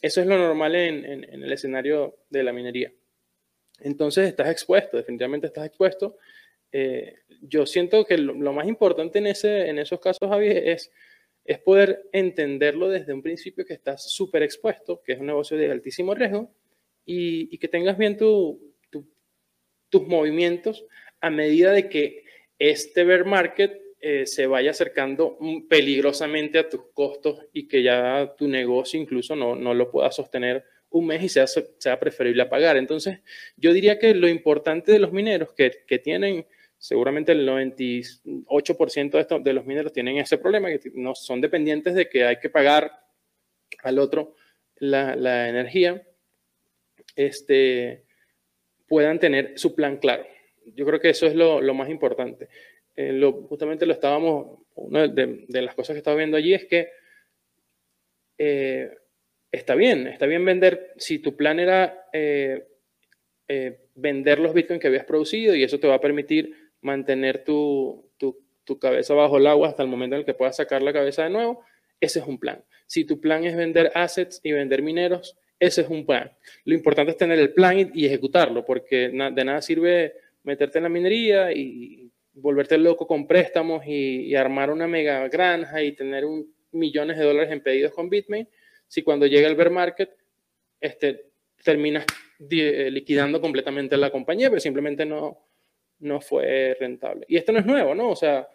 [0.00, 2.92] Eso es lo normal en, en, en el escenario de la minería.
[3.80, 6.18] Entonces estás expuesto, definitivamente estás expuesto
[6.72, 10.90] eh, yo siento que lo, más importante en, ese, en esos casos, Javi, es,
[11.44, 15.70] es poder entenderlo desde un principio que estás súper expuesto, que es un negocio de
[15.70, 16.50] altísimo riesgo,
[17.04, 18.74] y, que tengas bien tu,
[19.88, 20.86] tus movimientos
[21.20, 22.24] a medida de que
[22.58, 28.48] este bear market eh, se vaya acercando peligrosamente a tus costos y que ya tu
[28.48, 32.76] negocio incluso no, no lo pueda sostener un mes y sea, sea preferible pagar.
[32.76, 33.20] Entonces,
[33.56, 36.46] yo diría que lo importante de los mineros que, que tienen
[36.82, 42.08] seguramente el 98% de, de los mineros tienen ese problema, que no son dependientes de
[42.08, 42.90] que hay que pagar
[43.84, 44.34] al otro
[44.78, 46.02] la, la energía,
[47.14, 48.02] este,
[48.88, 50.26] puedan tener su plan claro.
[50.74, 52.48] Yo creo que eso es lo, lo más importante.
[52.96, 53.16] Eh,
[53.48, 56.88] justamente lo estábamos, una de, de, las cosas que estaba viendo allí es que
[58.38, 58.90] eh,
[59.52, 62.66] está bien, está bien vender, si tu plan era eh,
[63.94, 68.78] vender los bitcoins que habías producido y eso te va a permitir mantener tu, tu,
[68.78, 71.30] cabeza bajo el agua hasta el momento en el que puedas sacar la cabeza de
[71.30, 71.62] nuevo,
[72.00, 72.64] ese es un plan.
[72.86, 76.32] Si tu plan es vender assets y vender mineros, ese es un plan.
[76.64, 80.88] Lo importante es tener el plan y, ejecutarlo, porque de nada sirve meterte en la
[80.88, 87.18] minería y volverte loco con préstamos y, armar una mega granja y tener un, millones
[87.18, 88.48] de dólares en pedidos con Bitmain,
[88.88, 90.10] si cuando llega el bear market
[90.80, 91.26] este,
[91.62, 92.06] terminas
[92.48, 95.38] liquidando completamente la compañía, pero simplemente no,
[96.02, 97.24] no fue rentable.
[97.28, 98.10] Y esto no es nuevo, ¿no?
[98.10, 98.48] O sea,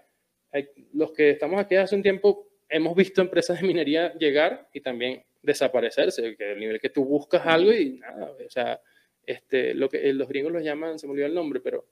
[0.94, 5.24] los que estamos aquí hace un tiempo hemos visto empresas de minería llegar y también
[5.42, 8.82] desaparecerse, que el nivel que tú buscas algo y nada, o sea,
[9.26, 11.88] este, lo que los gringos los llaman, se me olvidó el nombre, pero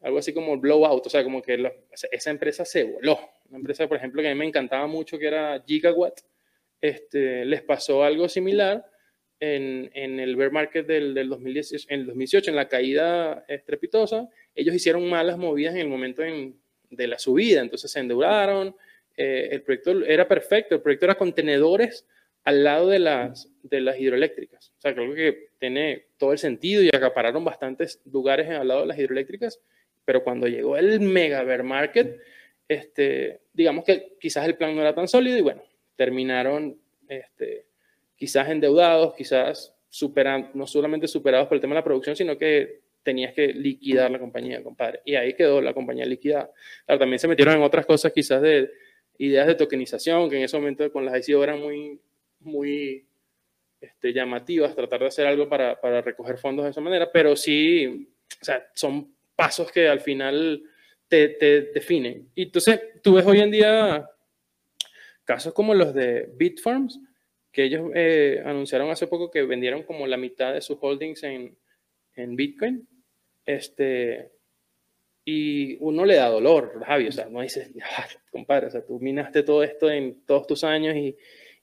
[0.00, 1.72] algo así como blowout, o sea, como que
[2.12, 3.18] esa empresa se voló.
[3.48, 6.20] Una empresa, por ejemplo, que a mí me encantaba mucho, que era Gigawatt,
[6.80, 8.84] este, les pasó algo similar
[9.40, 14.28] en, en el bear market del, del 2018, en el 2018, en la caída estrepitosa,
[14.58, 16.22] ellos hicieron malas movidas en el momento
[16.90, 18.74] de la subida, entonces se endeudaron,
[19.16, 22.04] eh, el proyecto era perfecto, el proyecto era contenedores
[22.42, 24.72] al lado de las, de las hidroeléctricas.
[24.78, 28.86] O sea, creo que tiene todo el sentido y acapararon bastantes lugares al lado de
[28.86, 29.60] las hidroeléctricas,
[30.04, 32.20] pero cuando llegó el mega bear market,
[32.66, 35.62] este, digamos que quizás el plan no era tan sólido y bueno,
[35.94, 37.66] terminaron este,
[38.16, 42.87] quizás endeudados, quizás superando, no solamente superados por el tema de la producción, sino que
[43.08, 45.00] tenías que liquidar la compañía, compadre.
[45.02, 46.52] Y ahí quedó la compañía liquidada.
[46.84, 48.70] Claro, también se metieron en otras cosas quizás de
[49.16, 51.98] ideas de tokenización, que en ese momento con las ICO eran muy,
[52.40, 53.06] muy
[53.80, 58.12] este, llamativas, tratar de hacer algo para, para recoger fondos de esa manera, pero sí,
[58.42, 60.62] o sea, son pasos que al final
[61.08, 62.30] te, te, definen.
[62.34, 64.06] Y entonces, tú ves hoy en día
[65.24, 67.00] casos como los de Bitfarms,
[67.50, 71.56] que ellos eh, anunciaron hace poco que vendieron como la mitad de sus holdings en,
[72.16, 72.86] en Bitcoin
[73.48, 74.30] este,
[75.24, 77.70] y uno le da dolor, Javi, o sea, no dices,
[78.30, 81.16] compadre, o sea, tú minaste todo esto en todos tus años y,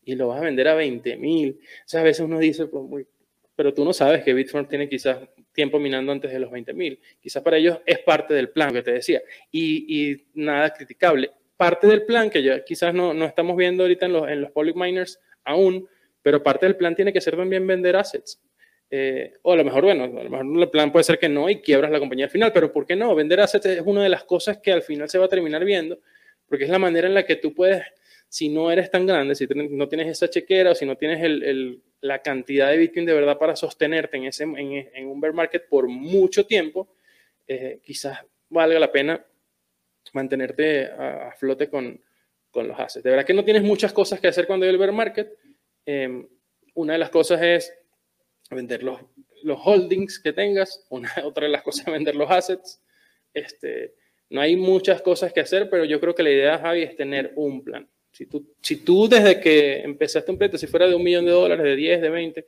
[0.04, 1.60] y lo vas a vender a 20 mil.
[1.62, 3.08] O sea, a veces uno dice, pues, muy,
[3.56, 5.19] pero tú no sabes que Bitfarms tiene quizás
[5.54, 7.00] tiempo minando antes de los 20.000.
[7.21, 9.21] Quizás para ellos es parte del plan que te decía.
[9.52, 11.32] Y, y, nada criticable.
[11.56, 14.52] Parte del plan que ya quizás no, no estamos viendo ahorita en los, en los
[14.52, 15.88] public miners aún,
[16.21, 18.41] pero parte del plan tiene que ser también vender assets.
[18.89, 21.50] Eh, o a lo mejor, bueno, a lo mejor el plan puede ser que no
[21.50, 23.15] y quiebras la compañía al final, pero ¿por qué no?
[23.15, 26.00] Vender assets es una de las cosas que al final se va a terminar viendo,
[26.48, 27.84] porque es la manera en la que tú puedes,
[28.30, 31.82] si no eres tan grande, si no tienes esa chequera o si no tienes el,
[32.02, 35.88] la cantidad de Bitcoin de verdad para sostenerte en, ese, en, un bear market por
[35.88, 36.88] mucho tiempo,
[37.48, 38.19] eh, quizás
[38.50, 39.26] valga la pena
[40.13, 42.00] mantenerte a, flote con,
[42.52, 43.04] con, los assets.
[43.04, 45.36] De verdad que no tienes muchas cosas que hacer cuando hay el bear market.
[45.86, 46.28] Eh,
[46.76, 47.74] una de las cosas es
[48.50, 49.00] vender los,
[49.44, 50.86] los holdings que tengas,
[51.24, 52.82] otra de las cosas es vender los assets.
[53.34, 53.96] Este,
[54.30, 57.34] no hay muchas cosas que hacer, pero yo creo que la idea, Javi, es tener
[57.36, 57.88] un plan.
[58.12, 61.32] Si tú, si tú desde que empezaste un proyecto, si fuera de un millón de
[61.32, 62.46] dólares, de 10, de 20,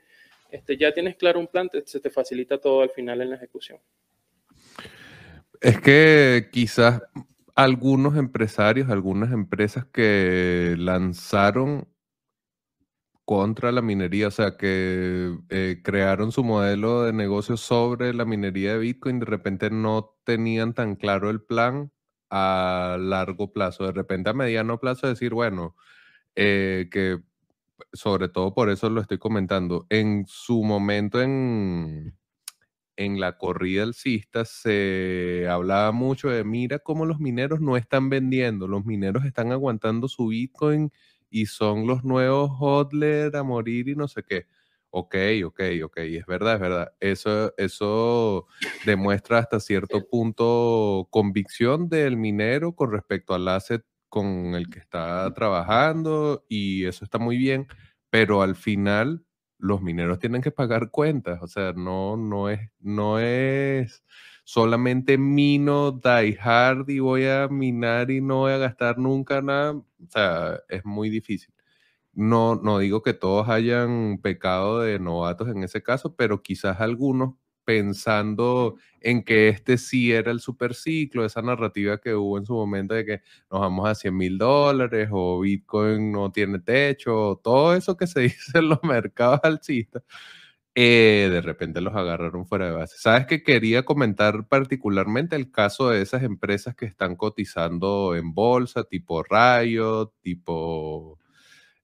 [0.50, 3.36] este, ya tienes claro un plan, te, se te facilita todo al final en la
[3.36, 3.80] ejecución.
[5.60, 7.02] Es que quizás
[7.54, 11.88] algunos empresarios, algunas empresas que lanzaron
[13.28, 18.72] contra la minería, o sea, que eh, crearon su modelo de negocio sobre la minería
[18.72, 21.92] de Bitcoin, de repente no tenían tan claro el plan
[22.30, 23.86] a largo plazo.
[23.86, 25.76] De repente a mediano plazo decir, bueno,
[26.36, 27.20] eh, que
[27.94, 32.18] sobre todo por eso lo estoy comentando, en su momento en,
[32.98, 38.68] en la corrida alcista se hablaba mucho de, mira cómo los mineros no están vendiendo,
[38.68, 40.92] los mineros están aguantando su Bitcoin
[41.30, 44.48] y son los nuevos hodler a morir y no sé qué.
[44.90, 46.94] Ok, ok, ok, es verdad, es verdad.
[47.00, 48.48] Eso, eso
[48.86, 55.32] demuestra hasta cierto punto convicción del minero con respecto al asset con el que está
[55.34, 57.68] trabajando y eso está muy bien,
[58.10, 59.26] pero al final
[59.60, 64.04] los mineros tienen que pagar cuentas, o sea, no, no, es, no es
[64.44, 69.82] solamente mino, die hard y voy a minar y no voy a gastar nunca nada,
[70.06, 71.54] o sea, es muy difícil.
[72.14, 77.36] No, no digo que todos hayan pecado de novatos en ese caso, pero quizás algunos
[77.68, 82.94] pensando en que este sí era el superciclo, esa narrativa que hubo en su momento
[82.96, 87.98] de que nos vamos a 100 mil dólares o Bitcoin no tiene techo, todo eso
[87.98, 90.02] que se dice en los mercados alcistas,
[90.80, 92.98] eh, de repente los agarraron fuera de base.
[93.00, 98.84] ¿Sabes que quería comentar particularmente el caso de esas empresas que están cotizando en bolsa,
[98.84, 101.20] tipo Riot, tipo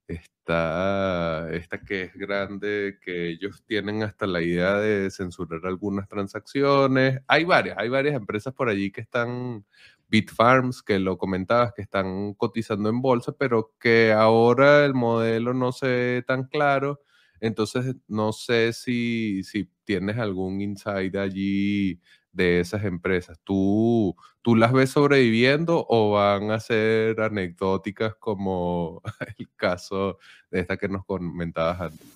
[0.08, 7.20] esta, esta que es grande, que ellos tienen hasta la idea de censurar algunas transacciones.
[7.28, 9.66] Hay varias, hay varias empresas por allí que están,
[10.08, 15.72] Bitfarms, que lo comentabas, que están cotizando en bolsa, pero que ahora el modelo no
[15.72, 17.02] se ve tan claro
[17.44, 22.00] entonces, no sé si, si tienes algún insight allí
[22.32, 23.38] de esas empresas.
[23.44, 29.02] ¿Tú, ¿Tú las ves sobreviviendo o van a ser anecdóticas como
[29.38, 30.20] el caso
[30.52, 32.08] de esta que nos comentabas antes?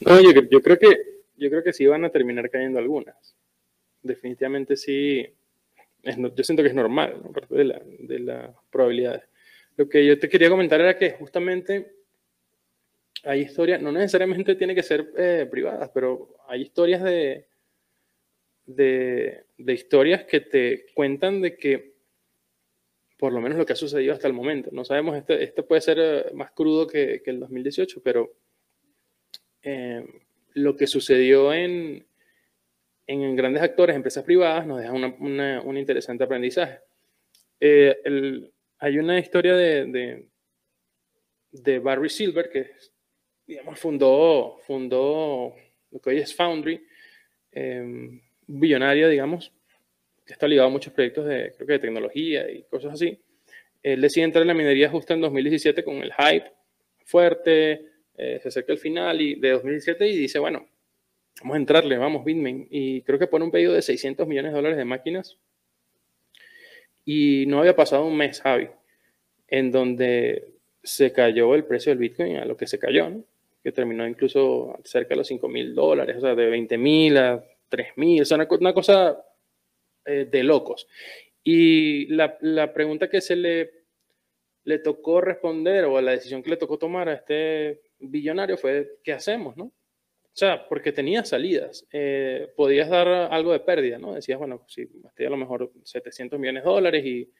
[0.00, 0.96] No, yo, creo que,
[1.36, 3.36] yo creo que sí van a terminar cayendo algunas.
[4.02, 5.28] Definitivamente sí.
[6.02, 7.32] Yo siento que es normal, ¿no?
[7.32, 9.22] parte de la, de la probabilidad.
[9.76, 11.99] Lo que yo te quería comentar era que justamente
[13.24, 17.46] hay historias, no necesariamente tiene que ser eh, privadas, pero hay historias de,
[18.66, 21.94] de, de, historias que te cuentan de que,
[23.18, 25.80] por lo menos lo que ha sucedido hasta el momento, no sabemos, este, este puede
[25.80, 28.32] ser eh, más crudo que, que el 2018, pero
[29.62, 30.06] eh,
[30.54, 32.06] lo que sucedió en,
[33.06, 36.80] en grandes actores, empresas privadas, nos deja una, un interesante aprendizaje.
[37.60, 40.28] Eh, el, hay una historia de, de,
[41.52, 42.92] de Barry Silver, que es
[43.50, 45.54] digamos, fundó, fundó
[45.90, 46.80] lo que hoy es Foundry,
[47.50, 49.52] eh, billonario, digamos,
[50.24, 53.18] que está ligado a muchos proyectos de, creo que de tecnología y cosas así.
[53.82, 56.52] Él decide entrar en la minería justo en 2017 con el hype
[57.04, 57.86] fuerte,
[58.16, 60.68] eh, se acerca el final y, de 2017 y dice, bueno,
[61.40, 62.68] vamos a entrarle, vamos, Bitmain.
[62.70, 65.38] Y creo que pone un pedido de 600 millones de dólares de máquinas.
[67.04, 68.68] Y no había pasado un mes, Javi,
[69.48, 70.52] en donde
[70.84, 73.24] se cayó el precio del Bitcoin a lo que se cayó, ¿no?
[73.62, 77.44] Que terminó incluso cerca de los 5 mil dólares, o sea, de 20 mil a
[77.68, 79.22] 3 mil, o sea, una, una cosa
[80.04, 80.86] eh, de locos.
[81.44, 83.70] Y la, la, pregunta que se le,
[84.64, 89.12] le tocó responder o la decisión que le tocó tomar a este billonario fue, ¿qué
[89.12, 89.72] hacemos, no?
[90.32, 94.14] O sea, porque tenía salidas, eh, podías dar algo de pérdida, ¿no?
[94.14, 97.30] Decías, bueno, si gasté a lo mejor 700 millones de dólares y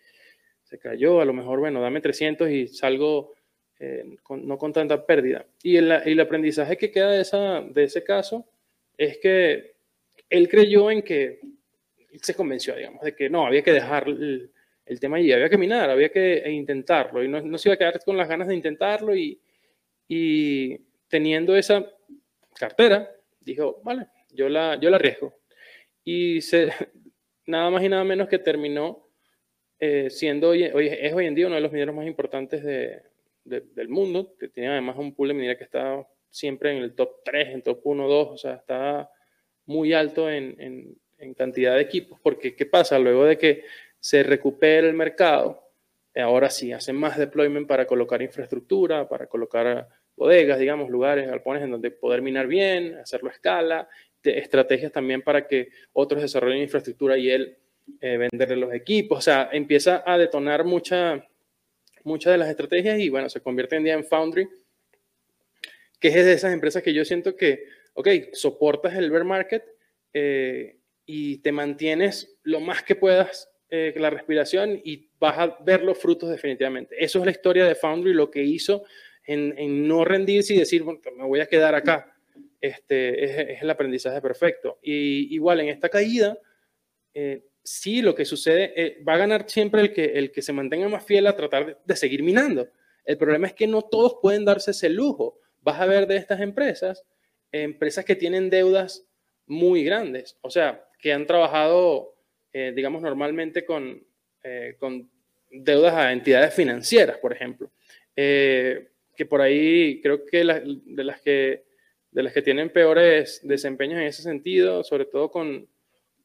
[0.64, 3.32] se cayó, a lo mejor, bueno, dame 300 y salgo
[3.82, 5.46] eh, no con tanta pérdida.
[5.62, 8.46] Y el, el, aprendizaje que queda de, esa, de ese caso
[8.98, 9.74] es que
[10.28, 11.40] él creyó en que,
[12.20, 14.52] se convenció, digamos, de que no, había que dejar el,
[15.00, 18.04] tema allí, había que minar, había que intentarlo, y no, no, se iba a quedar
[18.04, 19.40] con las ganas de intentarlo, y,
[20.06, 20.76] y
[21.08, 21.86] teniendo esa
[22.54, 23.10] cartera,
[23.40, 25.34] dijo, vale, yo la, yo la arriesgo.
[26.04, 26.70] Y se,
[27.46, 29.08] nada más y nada menos que terminó
[29.78, 33.09] eh, siendo hoy, es hoy en día uno de los mineros más importantes de,
[33.44, 37.22] del mundo, que tiene además un pool de minería que está siempre en el top
[37.24, 39.10] 3, en top 1, 2, o sea, está
[39.66, 42.98] muy alto en, en, cantidad de equipos, porque ¿qué pasa?
[42.98, 43.64] Luego de que
[43.98, 45.62] se recupera el mercado,
[46.16, 49.86] ahora sí, hacen más deployment para colocar infraestructura, para colocar
[50.16, 53.88] bodegas, digamos, lugares, galpones en donde poder minar bien, hacerlo a escala,
[54.22, 57.56] estrategias también para que otros desarrollen infraestructura y él
[58.00, 59.18] eh, venderle los equipos.
[59.18, 61.22] O sea, empieza a detonar muchas
[62.04, 64.48] muchas de las estrategias y bueno, se convierte en día en Foundry,
[65.98, 69.64] que es de esas empresas que yo siento que, ok, soportas el bear market
[70.12, 75.82] eh, y te mantienes lo más que puedas eh, la respiración y vas a ver
[75.82, 76.96] los frutos definitivamente.
[76.98, 78.84] Eso es la historia de Foundry, lo que hizo
[79.24, 82.16] en, no rendirse y decir, bueno, me voy a quedar acá.
[82.60, 84.78] Este, es, el aprendizaje perfecto.
[84.82, 86.36] Y igual en esta caída,
[87.14, 90.52] eh, sí, lo que sucede, eh, va a ganar siempre el que, el que se
[90.52, 92.68] mantenga más fiel a tratar de, seguir minando.
[93.04, 95.38] El problema es que no todos pueden darse ese lujo.
[95.62, 97.04] Vas a ver de estas empresas,
[97.52, 99.06] empresas que tienen deudas
[99.46, 102.14] muy grandes, o sea, que han trabajado,
[102.52, 104.04] eh, digamos, normalmente con,
[104.78, 105.10] con
[105.50, 107.70] deudas a entidades financieras, por ejemplo
[109.20, 111.64] que por ahí creo que de, las que
[112.10, 115.68] de las que tienen peores desempeños en ese sentido, sobre todo con,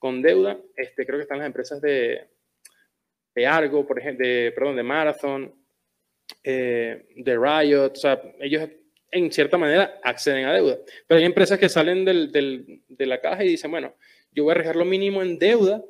[0.06, 2.28] con deuda, este, creo que están las empresas de,
[3.34, 5.56] de Argo, por ejemplo, de, perdón, de Marathon,
[6.44, 8.70] eh, de Riot, o sea, ellos
[9.10, 10.78] en cierta manera acceden a deuda.
[11.08, 13.96] Pero hay empresas que salen del, del, de la caja y dicen, bueno,
[14.32, 15.84] yo voy a arriesgar lo mínimo en deuda,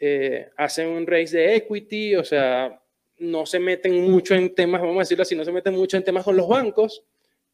[0.00, 2.76] eh, hacen un raise de equity, o sea,
[3.18, 6.02] no se meten mucho en temas, vamos a decirlo así, no se meten mucho en
[6.02, 7.04] temas con los bancos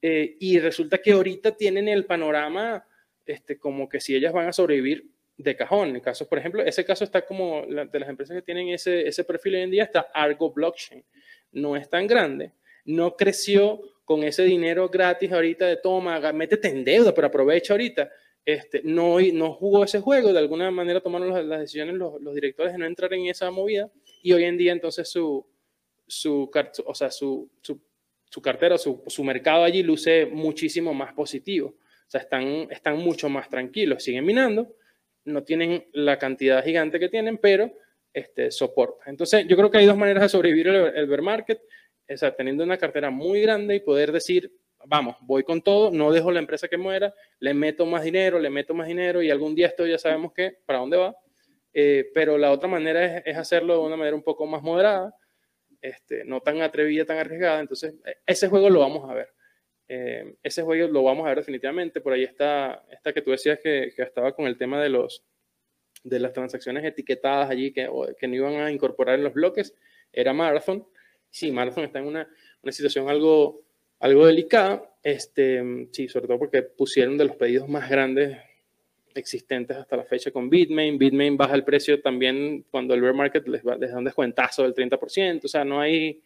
[0.00, 2.86] eh, y resulta que ahorita tienen el panorama
[3.26, 5.96] este, como que si ellas van a sobrevivir de cajón.
[5.96, 9.56] En por ejemplo, ese caso está como de las empresas que tienen ese, ese perfil
[9.56, 11.04] hoy en día, está Argo Blockchain.
[11.52, 12.52] No es tan grande,
[12.84, 18.10] no creció con ese dinero gratis ahorita de toma, métete en deuda, pero aprovecha ahorita.
[18.44, 22.72] Este, no, no jugó ese juego, de alguna manera tomaron las, decisiones los, los directores
[22.72, 23.90] de no entrar en esa movida
[24.22, 25.44] y hoy en día entonces su,
[26.06, 26.48] su,
[26.84, 27.80] o sea, su, su,
[28.30, 31.74] su cartera, su, su, mercado allí luce muchísimo más positivo.
[32.06, 34.76] O sea, están, están mucho más tranquilos, siguen minando,
[35.26, 37.70] no tienen la cantidad gigante que tienen, pero
[38.12, 39.10] este, soporta.
[39.10, 41.60] Entonces, yo creo que hay dos maneras de sobrevivir el, bear market,
[42.08, 44.50] o sea, teniendo una cartera muy grande y poder decir,
[44.86, 48.48] vamos, voy con todo, no dejo la empresa que muera, le meto más dinero, le
[48.48, 51.16] meto más dinero y algún día esto ya sabemos que, para dónde va.
[51.74, 55.14] Eh, pero la otra manera es, es, hacerlo de una manera un poco más moderada,
[55.82, 57.60] este, no tan atrevida, tan arriesgada.
[57.60, 59.28] Entonces, e, ese juego lo vamos a ver.
[59.88, 62.00] Eh, ese juego lo vamos a ver definitivamente.
[62.00, 65.24] Por ahí está esta que tú decías que, estaba con el tema de, los,
[66.02, 69.74] de las transacciones etiquetadas allí que, que no iban a incorporar en los bloques.
[70.12, 70.86] Era Marathon.
[71.30, 72.28] Sí, Marathon está en una,
[72.62, 73.62] una situación algo,
[74.00, 74.82] algo delicada.
[75.02, 78.38] Este, sí, sobre todo porque pusieron de los pedidos más grandes
[79.18, 80.98] existentes hasta la fecha con Bitmain.
[80.98, 85.44] Bitmain baja el precio también cuando el bear market les, da un descuentazo del 30%.
[85.44, 86.20] O sea, no hay,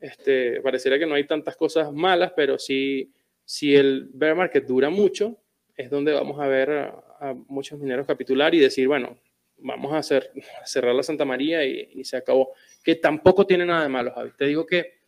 [0.00, 3.12] este, pareciera que no hay tantas cosas malas, pero si,
[3.44, 5.36] si el bear market dura mucho,
[5.76, 9.18] es donde vamos a ver a, muchos mineros capitular y decir, bueno,
[9.58, 10.30] vamos a, hacer,
[10.64, 12.52] cerrar la Santa María y, se acabó.
[12.82, 14.30] Que tampoco tiene nada de malo, Javi.
[14.36, 14.98] Te digo que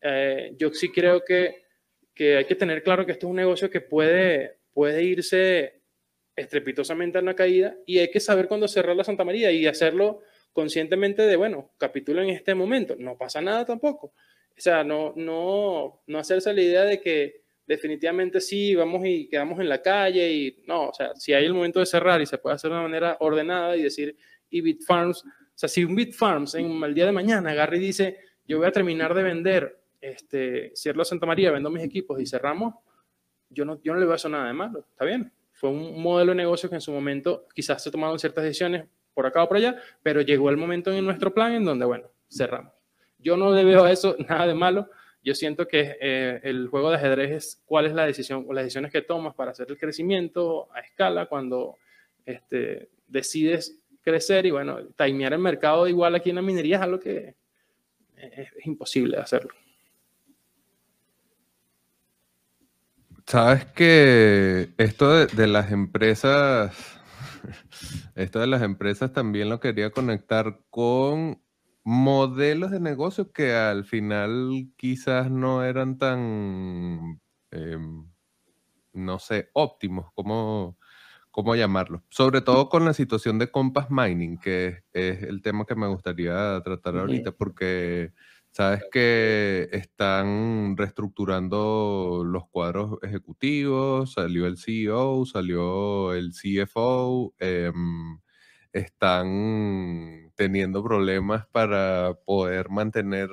[0.00, 1.64] eh, yo sí creo que,
[2.14, 5.82] que hay que tener claro que esto es un negocio que puede, puede irse
[6.36, 10.20] estrepitosamente en la caída y hay que saber cuándo cerrar la Santa María y hacerlo
[10.52, 14.12] conscientemente de, bueno, capítulo en este momento, no pasa nada tampoco.
[14.58, 19.60] O sea, no, no, no hacerse la idea de que definitivamente sí, vamos y quedamos
[19.60, 22.38] en la calle y no, o sea, si hay el momento de cerrar y se
[22.38, 24.16] puede hacer de una manera ordenada y decir,
[24.50, 28.18] y Bitfarms, o sea, si un Bitfarms en el día de mañana agarra y dice,
[28.46, 32.74] yo voy a terminar de vender, este, cierro Santa María, vendo mis equipos y cerramos,
[33.50, 36.32] yo no, yo no le veo eso nada de malo, está bien, fue un modelo
[36.32, 39.58] de negocio que en su momento quizás se tomaron ciertas decisiones por acá o por
[39.58, 42.77] allá, pero llegó el momento en nuestro plan en donde, bueno, cerramos.
[43.18, 44.90] Yo no le veo a eso nada de malo.
[45.22, 48.64] Yo siento que eh, el juego de ajedrez es cuál es la decisión o las
[48.64, 51.76] decisiones que tomas para hacer el crecimiento a escala cuando
[52.24, 57.00] este, decides crecer y bueno, timear el mercado igual aquí en la minería es algo
[57.00, 57.34] que
[58.16, 59.52] es, es imposible hacerlo.
[63.28, 66.74] Sabes que esto de, las empresas,
[68.14, 71.38] esto de las empresas también lo quería conectar con
[71.88, 77.18] modelos de negocio que al final quizás no eran tan,
[77.50, 78.06] em,
[78.92, 80.76] no sé, óptimos, como
[81.30, 82.04] ¿cómo llamarlo?
[82.10, 86.60] Sobre todo con la situación de Compass Mining, que es, el tema que me gustaría
[86.62, 88.12] tratar ahorita, porque
[88.50, 98.18] sabes que están reestructurando los cuadros ejecutivos, salió el CEO, salió el CFO, em,
[98.72, 103.28] están teniendo problemas para poder mantener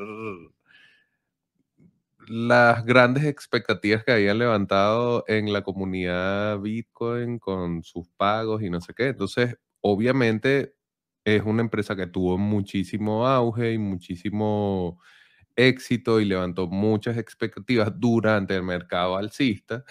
[2.28, 8.82] las grandes expectativas que habían levantado en la comunidad Bitcoin con sus pagos y no
[8.82, 9.10] sé qué.
[9.10, 10.76] Entonces, obviamente
[11.24, 15.00] es una empresa que tuvo muchísimo auge y muchísimo
[15.56, 19.86] éxito y levantó muchas expectativas durante el mercado alcista,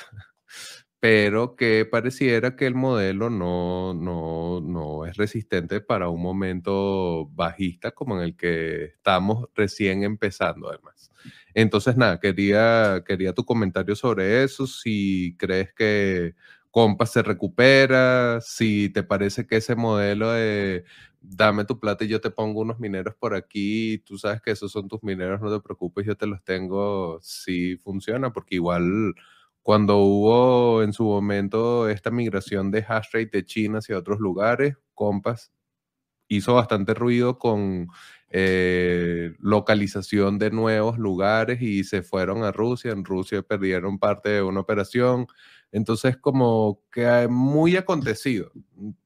[1.04, 7.90] pero que pareciera que el modelo no, no, no es resistente para un momento bajista
[7.90, 11.10] como en el que estamos recién empezando además.
[11.52, 16.34] Entonces, nada, quería, quería tu comentario sobre eso, si crees que
[16.70, 20.84] Compass se recupera, si te parece que ese modelo de
[21.20, 24.72] dame tu plata y yo te pongo unos mineros por aquí, tú sabes que esos
[24.72, 29.14] son tus mineros, no te preocupes, yo te los tengo, si funciona, porque igual
[29.64, 34.76] cuando hubo en su momento esta migración de hash rate de China hacia otros lugares,
[34.94, 35.50] Compass
[36.28, 37.88] hizo bastante ruido con
[38.30, 42.92] eh, localización de nuevos lugares y se fueron a Rusia.
[42.92, 45.26] En Rusia perdieron parte de una operación.
[45.72, 48.52] Entonces, como que muy acontecido.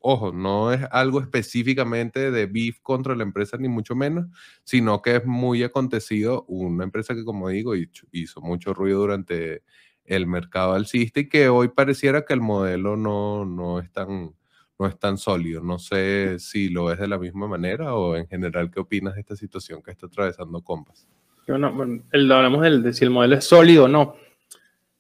[0.01, 4.27] Ojo, no es algo específicamente de beef contra la empresa, ni mucho menos,
[4.65, 6.45] sino que es muy acontecido.
[6.49, 7.75] Una empresa que, como digo,
[8.13, 9.63] hizo mucho ruido durante
[10.09, 14.35] el mercado alcista y que hoy pareciera que el modelo no, no es tan
[14.79, 15.63] no es tan sólido.
[15.63, 19.21] No sé si lo ves de la misma manera o en general, ¿qué opinas de
[19.21, 21.09] esta situación que está atravesando Compass?
[21.49, 24.15] Bueno, bueno hablamos de si el modelo es sólido o no.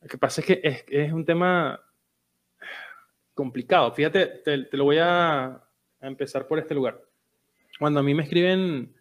[0.00, 1.80] Lo que pasa es que es un tema
[3.38, 3.92] complicado.
[3.92, 5.62] Fíjate, te, lo voy a,
[6.00, 7.00] empezar por este lugar.
[7.78, 8.92] Cuando a mí me escriben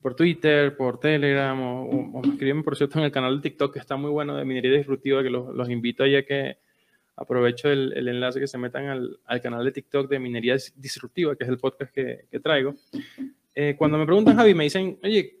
[0.00, 3.78] por Twitter, por Telegram, o, me escriben, por cierto, en el canal de TikTok, que
[3.80, 6.58] está muy bueno de minería disruptiva, que los, los invito a que
[7.16, 11.34] aprovecho el, el, enlace que se metan al, al, canal de TikTok de Minería Disruptiva,
[11.34, 12.76] que es el podcast que, que traigo.
[13.54, 15.40] Eh, cuando me preguntan, Javi, me dicen, oye,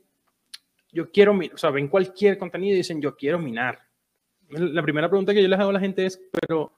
[0.90, 3.78] yo quiero, o sea, ven cualquier contenido y dicen, yo quiero minar.
[4.48, 6.72] La primera pregunta que yo les hago a la gente es, pero,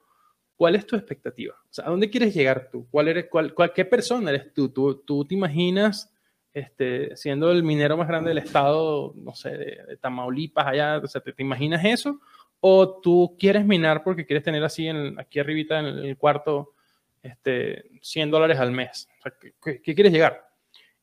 [0.54, 1.54] ¿cuál es tu expectativa?
[1.54, 2.86] O sea, ¿a dónde quieres llegar tú?
[2.90, 4.68] ¿Cuál eres, cuál, cuál ¿Qué persona eres tú?
[4.68, 6.09] ¿Tú, tú te imaginas
[6.52, 11.20] este, siendo el minero más grande del estado, no sé, de, Tamaulipas, allá, o sea,
[11.20, 12.20] ¿te, ¿te, imaginas eso?
[12.60, 16.74] o tú quieres minar porque quieres tener así en, aquí arribita en el cuarto
[17.22, 19.08] este, 100 dólares al mes.
[19.62, 20.46] ¿qué, quieres llegar?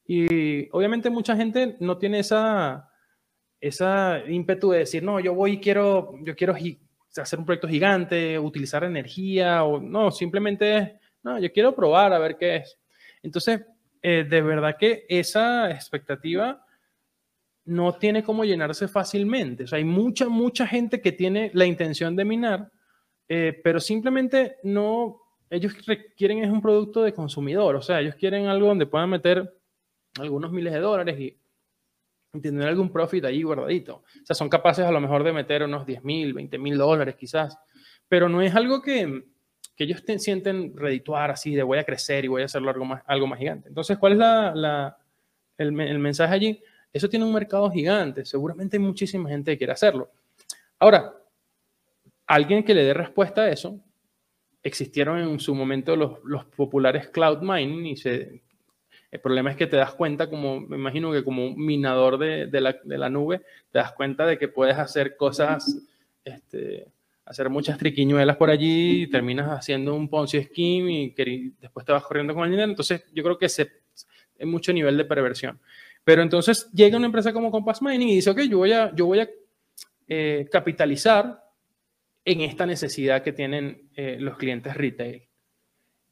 [0.05, 2.89] Y obviamente mucha gente no tiene esa,
[3.59, 6.55] esa ímpetu de decir, no, yo voy y quiero, yo quiero
[7.15, 12.37] hacer un proyecto gigante, utilizar energía, o no, simplemente no, yo quiero probar a ver
[12.37, 12.77] qué es.
[13.23, 13.61] Entonces,
[14.01, 16.65] eh, de verdad que esa expectativa
[17.65, 19.65] no tiene cómo llenarse fácilmente.
[19.65, 22.71] O sea, hay mucha, mucha gente que tiene la intención de minar,
[23.27, 25.73] eh, pero simplemente no, ellos
[26.15, 29.53] quieren es un producto de consumidor, o sea, ellos quieren algo donde puedan meter
[30.19, 31.37] algunos miles de dólares y,
[32.41, 33.95] tener algún profit ahí guardadito.
[33.95, 37.15] O sea, son capaces a lo mejor de meter unos 10 mil, 20 mil dólares
[37.15, 37.57] quizás,
[38.07, 39.23] pero no es algo que,
[39.77, 42.83] que ellos te sienten redituar así de voy a crecer y voy a hacerlo algo
[42.83, 43.69] más, algo más gigante.
[43.69, 44.95] Entonces, ¿cuál es
[45.59, 46.63] el, mensaje allí?
[46.91, 50.09] Eso tiene un mercado gigante, seguramente hay muchísima gente que quiere hacerlo.
[50.79, 51.13] Ahora,
[52.25, 53.79] alguien que le dé respuesta a eso,
[54.63, 57.95] existieron en su momento los, populares cloud mining y
[59.11, 62.61] el problema es que te das cuenta, como me imagino que como minador de, de,
[62.61, 65.87] la, de, la, nube, te das cuenta de que puedes hacer cosas,
[66.25, 66.87] este,
[67.27, 72.03] hacer muchas triquiñuelas por allí, y terminas haciendo un Ponzi scheme y después te vas
[72.03, 72.69] corriendo con el dinero.
[72.69, 73.69] Entonces, yo creo que se,
[74.39, 75.59] hay mucho nivel de perversión.
[76.03, 79.05] Pero entonces llega una empresa como Compass Mining y dice, ok, yo voy a, yo
[79.05, 79.29] voy a
[80.07, 81.43] eh, capitalizar
[82.23, 85.27] en esta necesidad que tienen eh, los clientes retail.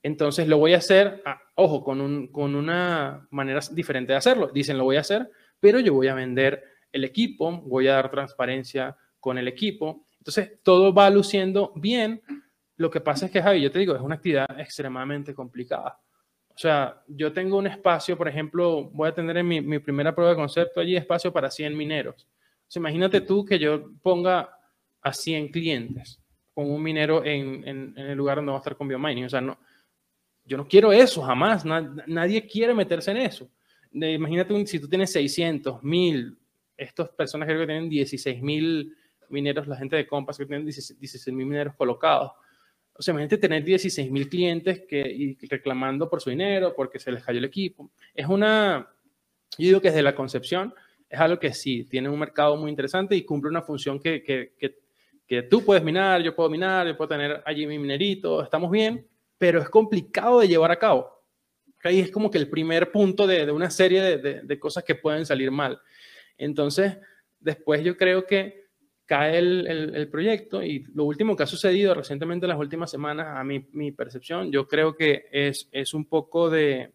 [0.03, 4.51] Entonces lo voy a hacer, ah, ojo, con, un, con una manera diferente de hacerlo.
[4.53, 6.61] Dicen, lo voy a hacer, pero yo voy a vender
[6.91, 10.05] el equipo, voy a dar transparencia con el equipo.
[10.25, 12.19] Entonces todo va luciendo bien.
[12.77, 15.99] Lo que pasa es que, Javi, yo te digo, es una actividad extremadamente complicada.
[16.49, 20.31] O sea, yo tengo un espacio, por ejemplo, voy a tener en mi, primera prueba
[20.31, 22.23] de concepto allí espacio para 100 mineros.
[22.23, 24.49] O sea, imagínate tú que yo ponga
[24.99, 26.19] a 100 clientes.
[26.55, 29.25] con un minero en, en, el lugar donde va a estar con biomining.
[29.25, 29.59] O sea, no,
[30.43, 31.63] yo no quiero eso jamás.
[31.65, 33.47] nadie quiere meterse en eso.
[33.91, 36.35] imagínate si tú tienes 600, 1000,
[36.77, 38.95] estas personas creo que tienen 16 mil
[39.29, 42.31] mineros, la gente de Compass que tienen 16 mil mineros colocados.
[42.97, 47.11] O sea, imagínate tener 16 mil clientes que, y reclamando por su dinero, porque se
[47.11, 47.91] les cayó el equipo.
[48.13, 48.87] Es una,
[49.57, 50.73] yo digo que desde la concepción
[51.09, 54.53] es algo que sí, tiene un mercado muy interesante y cumple una función que, que,
[55.27, 59.07] que, tú puedes minar, yo puedo minar, yo puedo tener allí mi minerito, estamos bien,
[59.37, 61.09] pero es complicado de llevar a cabo.
[61.83, 64.95] Ahí es como que el primer punto de, de una serie de, de, cosas que
[64.95, 65.79] pueden salir mal.
[66.37, 66.97] Entonces,
[67.39, 68.64] después yo creo que
[69.05, 73.27] cae el, el, proyecto y lo último que ha sucedido recientemente en las últimas semanas,
[73.37, 76.91] a mi, mi percepción, yo creo que es, es un poco de,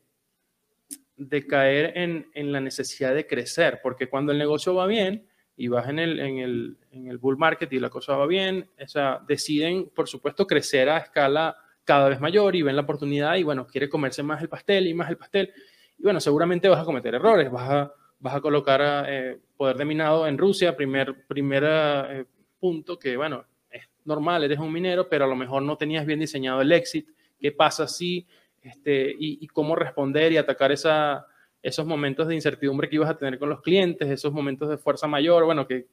[1.16, 5.68] de caer en, en, la necesidad de crecer, porque cuando el negocio va bien y
[5.68, 9.26] vas en el, en el, en el bull market y la cosa va bien, o
[9.28, 13.66] deciden, por supuesto, crecer a escala cada vez mayor y ven la oportunidad y, bueno,
[13.66, 15.52] quiere comerse más el pastel y más el pastel.
[15.98, 19.84] Y, bueno, seguramente vas a cometer errores, vas a vas a colocar eh, poder de
[19.84, 22.24] minado en Rusia, primer, primer eh,
[22.58, 26.20] punto que, bueno, es normal, eres un minero, pero a lo mejor no tenías bien
[26.20, 27.08] diseñado el exit,
[27.40, 28.26] qué pasa si,
[28.62, 31.26] este, y, cómo responder y atacar esa,
[31.62, 35.06] esos momentos de incertidumbre que ibas a tener con los clientes, esos momentos de fuerza
[35.06, 35.86] mayor, bueno, que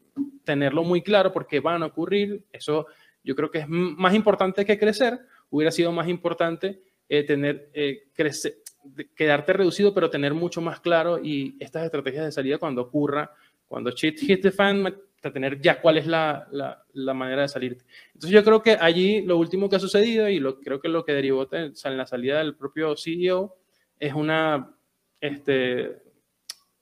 [0.44, 2.88] tenerlo muy claro porque van a ocurrir, eso
[3.24, 5.20] yo creo que es más importante que crecer,
[5.50, 7.70] hubiera sido más importante eh, tener,
[8.14, 8.56] crecer,
[9.16, 13.32] quedarte reducido, pero tener mucho más claro y estas estrategias de salida cuando ocurra,
[13.68, 14.84] cuando shit hit the fan,
[15.32, 16.48] tener ya cuál es la,
[16.94, 17.86] la, manera de salirte.
[18.08, 21.04] Entonces yo creo que allí lo último que ha sucedido y lo, creo que lo
[21.04, 23.56] que derivó en la salida del propio CEO
[24.00, 24.76] es una
[25.20, 25.98] este,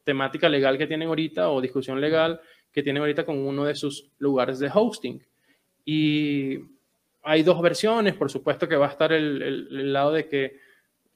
[0.03, 2.39] temática legal que tienen ahorita o discusión legal
[2.71, 5.23] que tienen ahorita con uno de sus lugares de hosting.
[5.85, 6.59] Y
[7.23, 10.59] hay dos versiones, por supuesto que va a estar el, el lado de que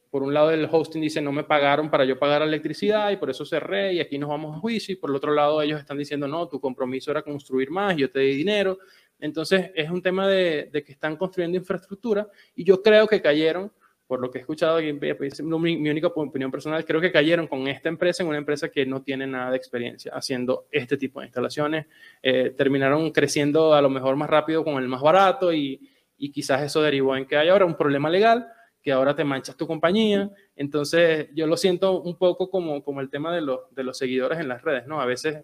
[0.10, 3.30] por un lado el hosting dice no me pagaron para yo pagar electricidad y por
[3.30, 5.98] eso cerré y aquí nos vamos a juicio y por el otro lado ellos están
[5.98, 8.80] diciendo no, tu compromiso era construir más, yo te di dinero.
[9.20, 13.72] Entonces es un tema de, que están construyendo infraestructura y yo creo que cayeron,
[14.08, 18.24] por lo que he escuchado, mi, única opinión personal, creo que cayeron con esta empresa
[18.24, 21.86] en una empresa que no tiene nada de experiencia haciendo este tipo de instalaciones.
[22.24, 25.88] Eh, terminaron creciendo a lo mejor más rápido con el más barato y,
[26.18, 28.48] y quizás eso derivó en que hay ahora un problema legal
[28.90, 30.32] que ahora te manchas tu compañía.
[30.56, 34.40] Entonces, yo lo siento un poco como, como el tema de los, de los seguidores
[34.40, 35.00] en las redes, ¿no?
[35.00, 35.44] A veces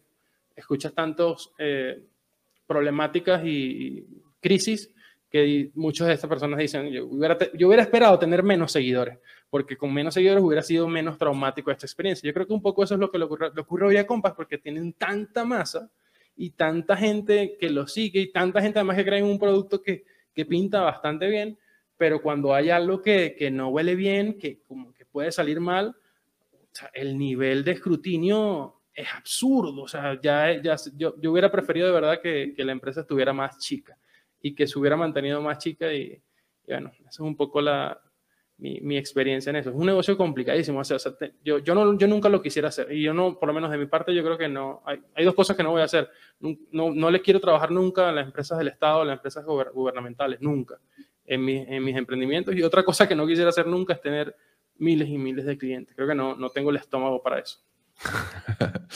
[0.55, 2.03] escuchas tantos eh,
[2.65, 4.03] problemáticas y,
[4.41, 4.91] crisis
[5.29, 9.19] que muchas de estas personas dicen, yo hubiera, yo hubiera esperado tener menos seguidores,
[9.51, 12.27] porque con menos seguidores hubiera sido menos traumático esta experiencia.
[12.27, 14.07] Yo creo que un poco eso es lo que le ocurre, le ocurre hoy a
[14.07, 15.91] Compass, porque tienen tanta masa
[16.35, 19.83] y tanta gente que lo sigue y tanta gente además que cree en un producto
[19.83, 21.59] que, que pinta bastante bien,
[21.97, 25.95] pero cuando hay algo que, que no huele bien, que como que puede salir mal,
[26.93, 29.83] el nivel de escrutinio es absurdo.
[29.83, 33.33] O sea, ya, ya yo, yo, hubiera preferido de verdad que, que, la empresa estuviera
[33.33, 33.97] más chica
[34.41, 36.21] y que se hubiera mantenido más chica y,
[36.67, 37.99] bueno, eso es un poco la,
[38.57, 39.69] mi, mi, experiencia en eso.
[39.69, 40.79] Es un negocio complicadísimo.
[40.79, 40.97] O sea,
[41.43, 43.77] yo, yo, no, yo nunca lo quisiera hacer y yo no, por lo menos de
[43.77, 44.81] mi parte, yo creo que no.
[44.85, 46.09] Hay, hay dos cosas que no voy a hacer.
[46.39, 49.45] No, no, no le quiero trabajar nunca a las empresas del Estado, a las empresas
[49.45, 50.79] gubernamentales, nunca
[51.25, 52.55] en, mis emprendimientos.
[52.55, 54.35] Y otra cosa que no quisiera hacer nunca es tener
[54.77, 55.95] miles y miles de clientes.
[55.95, 57.59] Creo que no, no tengo el estómago para eso.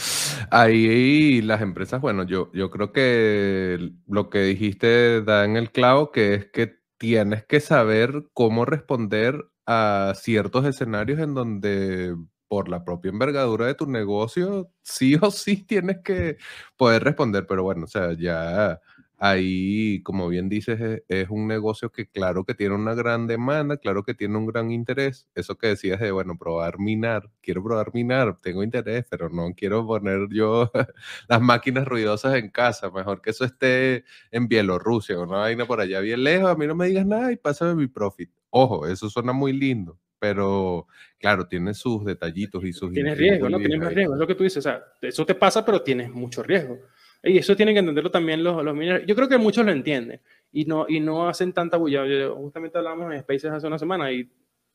[0.51, 6.11] Ahí las empresas, bueno, yo, yo creo que lo que dijiste da en el clavo,
[6.11, 12.15] que es que tienes que saber cómo responder a ciertos escenarios en donde
[12.47, 16.37] por la propia envergadura de tu negocio, sí o sí tienes que
[16.75, 18.81] poder responder, pero bueno, o sea, ya
[19.19, 23.77] ahí, como bien dices, e, es, un negocio que claro que tiene una gran demanda,
[23.77, 25.27] claro que tiene un gran interés.
[25.35, 29.85] Eso que decías de, bueno, probar minar, quiero probar minar, tengo interés, pero no quiero
[29.85, 30.71] poner yo
[31.27, 32.89] las máquinas ruidosas en casa.
[32.89, 36.49] Mejor que eso esté en Bielorrusia o una vaina por allá bien lejos.
[36.49, 38.31] A mí no me digas nada y pásame mi profit.
[38.49, 40.87] Ojo, eso suena muy lindo, pero
[41.19, 42.91] claro, tiene sus detallitos y sus...
[42.91, 43.57] Tienes riesgo, ¿no?
[43.57, 46.09] Tienes más riesgo, es lo que tú dices, o sea, eso te pasa, pero tienes
[46.09, 46.79] mucho riesgo.
[47.23, 49.03] Y eso tienen que entenderlo también los, los mineros.
[49.05, 52.03] Yo creo que muchos lo entienden y no, y no hacen tanta bulla.
[52.33, 54.29] justamente hablamos en Spaces hace una semana y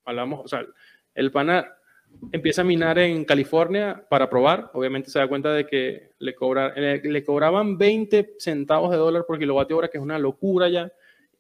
[0.05, 0.65] hablamos, o sea,
[1.15, 1.67] el pana
[2.33, 4.71] empieza a minar en California para probar.
[4.75, 9.39] Obviamente se da cuenta de que le, cobra, le, cobraban 20 centavos de dólar por
[9.39, 10.93] kilovatio hora, que es una locura ya.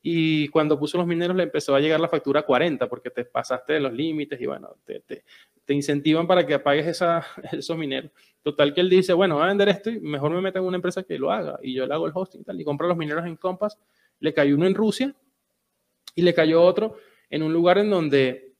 [0.06, 3.24] Y cuando puso los mineros le empezó a llegar la factura a 40 porque te
[3.24, 7.00] pasaste de los límites y bueno, te, te, incentivan para que apagues
[7.52, 8.10] esos mineros.
[8.42, 10.76] Total que él dice, bueno, voy a vender esto y mejor me meto en una
[10.76, 12.98] empresa que lo haga y yo le hago el hosting y tal, y compro los
[12.98, 13.78] mineros en Compass
[14.20, 15.14] le cayó uno en Rusia
[16.14, 16.96] y le cayó otro
[17.30, 18.54] en un lugar en donde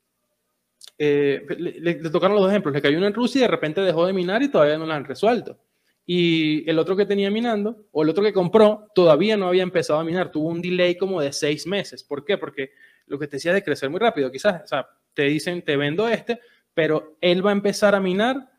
[0.99, 2.75] eh, le, tocaron los dos ejemplos.
[2.75, 4.93] Le cayó uno en Rusia y de repente dejó de minar y todavía no lo
[4.93, 5.59] han resuelto.
[6.07, 9.99] Y el otro que tenía minando, o el otro que compró, todavía no había empezado
[9.99, 10.31] a minar.
[10.31, 12.05] Tuvo un delay como de seis meses.
[12.05, 12.37] ¿Por qué?
[12.37, 12.73] Porque
[13.07, 16.09] lo que te decía de crecer muy rápido, quizás, o sea, te dicen, te vendo
[16.09, 16.41] este,
[16.75, 18.51] pero él va a empezar a minar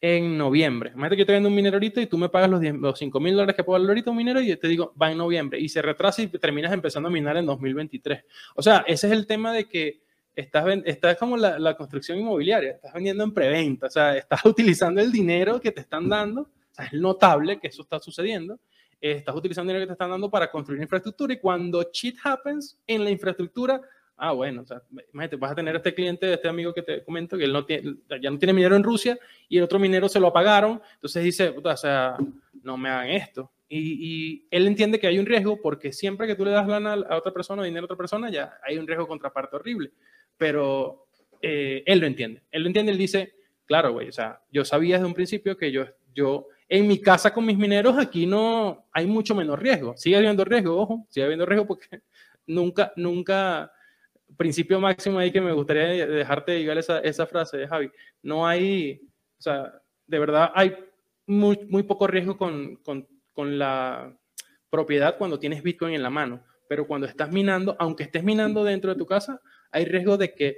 [0.00, 0.90] en noviembre.
[0.90, 2.98] Imagínate que yo te vendo un minero ahorita y tú me pagas los, 10, los
[2.98, 5.18] 5 mil dólares que puedo valer ahorita un minero y yo te digo, va en
[5.18, 5.60] noviembre.
[5.60, 8.24] Y se retrasa y terminas empezando a minar en 2023.
[8.56, 10.02] O sea, ese es el tema de que
[10.34, 15.00] estás, estás como la, la construcción inmobiliaria, estás vendiendo en preventa, o sea, estás utilizando
[15.00, 18.58] el dinero que te están dando, o sea, es notable que eso está sucediendo,
[19.00, 22.78] eh, estás utilizando dinero que te están dando para construir infraestructura y cuando shit happens
[22.86, 23.80] en la infraestructura,
[24.16, 27.04] ah, bueno, o sea, imagínate, vas a tener a este cliente, este amigo que te
[27.04, 29.18] comento, que él no tiene, ya no tiene minero en Rusia
[29.48, 32.16] y el otro minero se lo apagaron, entonces dice, o sea,
[32.62, 33.50] no me hagan esto.
[33.68, 36.92] Y, y, él entiende que hay un riesgo porque siempre que tú le das lana
[36.92, 39.92] a otra persona dinero a otra persona, ya hay un riesgo contraparte horrible
[40.42, 41.06] pero
[41.40, 42.42] eh, él lo entiende.
[42.50, 45.70] Él lo entiende, él dice, claro, güey, o sea, yo sabía desde un principio que
[45.70, 49.94] yo, yo, en mi casa con mis mineros, aquí no hay mucho menos riesgo.
[49.94, 52.00] Sigue habiendo riesgo, ojo, sigue habiendo riesgo porque
[52.46, 53.70] nunca, nunca,
[54.38, 57.90] principio máximo ahí que me gustaría dejarte llegar esa, esa frase de Javi,
[58.22, 59.02] no hay,
[59.38, 60.74] o sea, de verdad hay
[61.26, 64.16] muy, muy poco riesgo con, con, con la
[64.70, 68.94] propiedad cuando tienes Bitcoin en la mano, pero cuando estás minando, aunque estés minando dentro
[68.94, 70.56] de tu casa, hay riesgo de que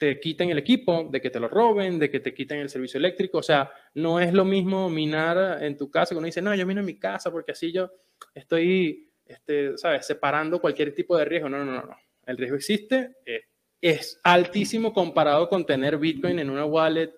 [0.00, 2.96] te quiten el equipo, de que te lo roben, de que te quiten el servicio
[2.96, 3.36] eléctrico.
[3.36, 6.80] O sea, no es lo mismo minar en tu casa, cuando dice, no, yo mino
[6.80, 7.90] en mi casa porque así yo
[8.34, 11.50] estoy, este, ¿sabes?, separando cualquier tipo de riesgo.
[11.50, 11.96] No, no, no, no.
[12.24, 13.42] El riesgo existe, eh,
[13.78, 17.12] es altísimo comparado con tener Bitcoin en una wallet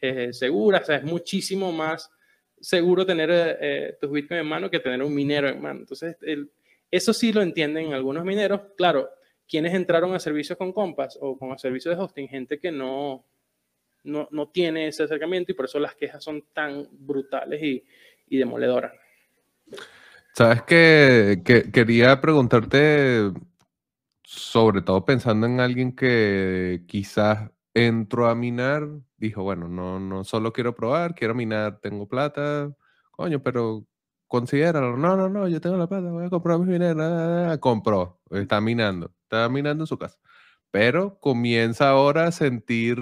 [0.00, 0.78] eh, segura.
[0.78, 2.08] O sea, es muchísimo más
[2.60, 3.30] seguro tener
[3.60, 5.80] eh, tus Bitcoin en mano que tener un minero en mano.
[5.80, 6.16] Entonces,
[6.88, 8.60] eso sí lo entienden algunos mineros.
[8.76, 9.10] Claro,
[9.48, 13.24] quienes entraron a servicios con Compass o con servicios de hosting, gente que no,
[14.04, 17.82] no, no, tiene ese acercamiento y por eso las quejas son tan brutales y,
[18.28, 18.92] y demoledoras.
[20.34, 23.32] Sabes que, que, quería preguntarte,
[24.22, 30.52] sobre todo pensando en alguien que quizás entró a minar, dijo, bueno, no, no solo
[30.52, 32.70] quiero probar, quiero minar, tengo plata,
[33.10, 33.84] coño, pero
[34.26, 34.96] considéralo.
[34.96, 37.58] No, no, no, yo tengo la plata, voy a comprar mi minero.
[37.60, 40.18] Compró, está minando, está minando en su casa.
[40.70, 42.98] Pero comienza ahora a sentir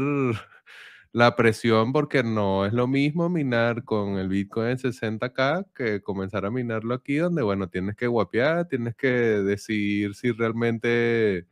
[1.12, 6.44] la presión porque no es lo mismo minar con el Bitcoin en 60k que comenzar
[6.44, 11.46] a minarlo aquí donde, bueno, tienes que guapear, tienes que decidir si realmente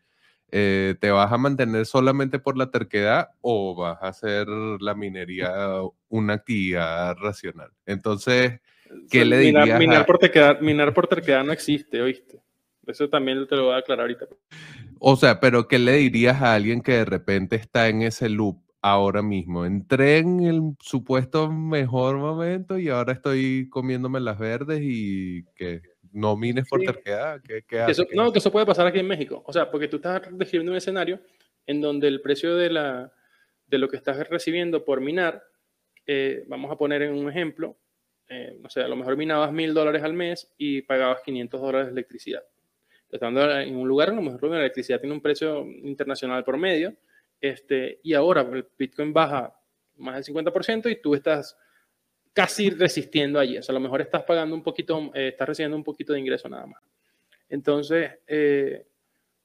[0.51, 5.51] eh, te vas a mantener solamente por la terquedad o vas a hacer la minería
[6.09, 7.71] una actividad racional.
[7.87, 8.61] Entonces,
[9.11, 9.79] ¿Qué le dirías?
[9.79, 12.44] Minar, por terquedad, minar por terquedad no existe, ¿oíste?
[12.87, 14.27] Eso también te lo voy a aclarar ahorita.
[14.99, 18.63] O sea, pero ¿qué le dirías a alguien que de repente está en ese loop
[18.81, 19.67] ahora mismo?
[19.67, 25.83] Entré en el supuesto mejor momento y ahora estoy comiéndome las verdes y que
[26.15, 27.41] no mines por terquedad.
[27.43, 29.43] ¿Qué, eso, no, que eso puede pasar aquí en México.
[29.47, 31.21] O sea, porque tú estás describiendo un escenario
[31.67, 33.13] en donde el precio de, la,
[33.67, 35.43] de lo que estás recibiendo por minar,
[36.07, 37.77] eh, vamos a poner en un ejemplo,
[38.29, 41.87] eh, no sé, a lo mejor minabas mil dólares al mes y pagabas 500 dólares
[41.89, 42.43] de electricidad.
[43.11, 46.95] Estando en un lugar, a lo mejor la electricidad tiene un precio internacional por medio,
[47.41, 49.55] este, y ahora el Bitcoin baja
[49.97, 51.57] más del 50% y tú estás
[52.33, 53.59] casi resistiendo allí.
[53.59, 56.21] O sea, a lo mejor estás pagando un poquito, eh, estás recibiendo un poquito de
[56.21, 56.83] ingreso nada más.
[57.49, 58.87] Entonces, eh,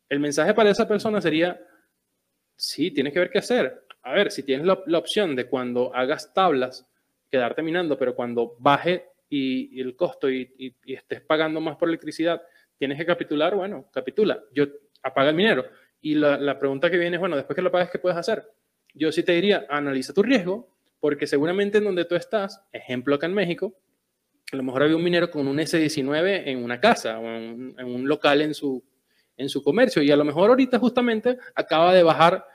[0.07, 1.59] el mensaje para esa persona sería,
[2.55, 3.85] sí, tienes que ver qué hacer.
[4.01, 6.89] A ver, si tienes la opción de cuando hagas tablas
[7.29, 12.41] quedarte minando, pero cuando baje y, el costo y, estés pagando más por electricidad,
[12.79, 14.41] tienes que capitular, bueno, capitula.
[14.53, 14.65] Yo
[15.03, 15.65] apaga el minero.
[16.01, 18.49] Y la, pregunta que viene es, bueno, después que lo pagues, ¿qué puedes hacer?
[18.95, 23.27] Yo sí te diría, analiza tu riesgo, porque seguramente en donde tú estás, ejemplo acá
[23.27, 23.75] en México,
[24.51, 27.85] a lo mejor había un minero con un S19 en una casa o en, en
[27.85, 28.83] un local en su,
[29.37, 32.45] en su comercio y a lo mejor ahorita justamente acaba de bajar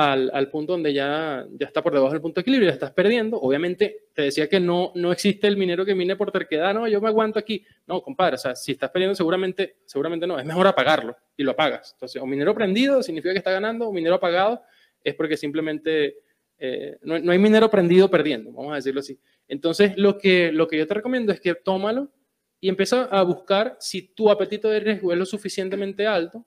[0.00, 3.38] al, punto donde ya, ya está por debajo del punto de equilibrio, ya estás perdiendo.
[3.38, 7.00] Obviamente, te decía que no, no existe el minero que mine por terquedad, no, yo
[7.02, 7.64] me aguanto aquí.
[7.86, 11.50] No, compadre, o sea, si estás perdiendo, seguramente, seguramente no, es mejor apagarlo y lo
[11.50, 11.92] apagas.
[11.92, 14.62] Entonces, un minero prendido significa que está ganando, un minero apagado
[15.04, 16.18] es porque simplemente
[16.58, 19.18] eh, no, no, hay minero prendido perdiendo, vamos a decirlo así.
[19.48, 22.10] Entonces, lo que, lo que yo te recomiendo es que tómalo
[22.58, 26.46] y empieza a buscar si tu apetito de riesgo es lo suficientemente alto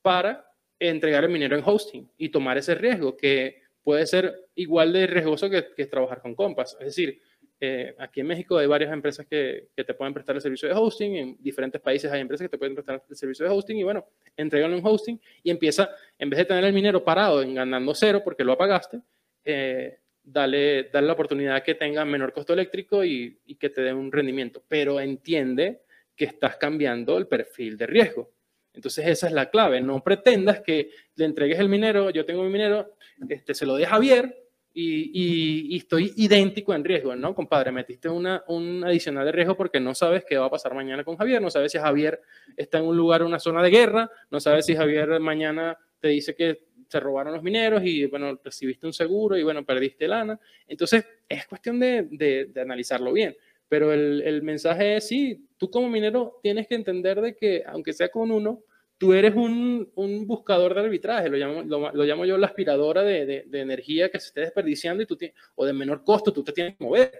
[0.00, 0.45] para
[0.78, 5.48] entregar el minero en hosting y tomar ese riesgo que puede ser igual de riesgoso
[5.48, 6.76] que, que trabajar con Compass.
[6.80, 7.20] Es decir,
[7.58, 10.74] eh, aquí en México hay varias empresas que, que, te pueden prestar el servicio de
[10.74, 13.82] hosting, en diferentes países hay empresas que te pueden prestar el servicio de hosting y
[13.82, 14.04] bueno,
[14.36, 18.20] entregarle un hosting y empieza, en vez de tener el minero parado en ganando cero
[18.22, 19.00] porque lo apagaste,
[19.42, 23.94] eh, dale, dale la oportunidad que tenga menor costo eléctrico y, y que te dé
[23.94, 25.80] un rendimiento, pero entiende
[26.14, 28.35] que estás cambiando el perfil de riesgo.
[28.76, 32.50] Entonces esa es la clave, no pretendas que le entregues el minero, yo tengo mi
[32.50, 32.94] minero,
[33.28, 34.46] este, se lo dé Javier,
[34.78, 37.34] y, estoy idéntico en riesgo, ¿no?
[37.34, 41.02] Compadre, metiste una, un adicional de riesgo porque no sabes qué va a pasar mañana
[41.02, 42.20] con Javier, no sabes si Javier
[42.58, 46.34] está en un lugar, una zona de guerra, no sabes si Javier mañana te dice
[46.34, 50.38] que se robaron los mineros y, bueno, recibiste un seguro y, bueno, perdiste lana.
[50.68, 53.34] Entonces, es cuestión de, de, analizarlo bien.
[53.68, 57.92] Pero el, el mensaje es, sí, tú como minero tienes que entender de que, aunque
[57.92, 58.62] sea con uno,
[58.98, 63.44] tú eres un, un, buscador de arbitraje, lo llamo, lo, llamo yo la aspiradora de,
[63.46, 65.18] de, energía que se esté desperdiciando y tú
[65.54, 67.12] o de menor costo, tú te tienes que mover.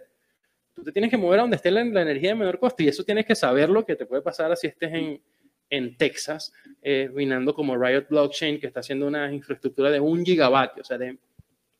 [0.74, 3.02] Tú te tienes que mover a donde esté la, energía de menor costo y eso
[3.02, 5.22] tienes que saber lo que te puede pasar si estés en,
[5.70, 10.80] en Texas, eh, minando como Riot Blockchain, que está haciendo una infraestructura de un gigabyte,
[10.80, 11.18] o sea, de,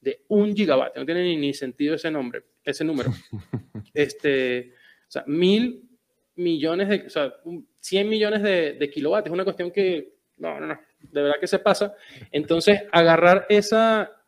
[0.07, 0.95] de un gigabyte.
[0.95, 3.11] No tiene ni, ni, sentido ese nombre, ese número.
[3.93, 4.75] Este,
[5.09, 5.89] o sea, mil
[6.35, 7.35] millones de, o sea,
[7.81, 9.31] 100 millones de, de kilovatios.
[9.31, 11.95] Es una cuestión que, no, no, no, de verdad que se pasa.
[12.31, 14.23] Entonces, agarrar esa,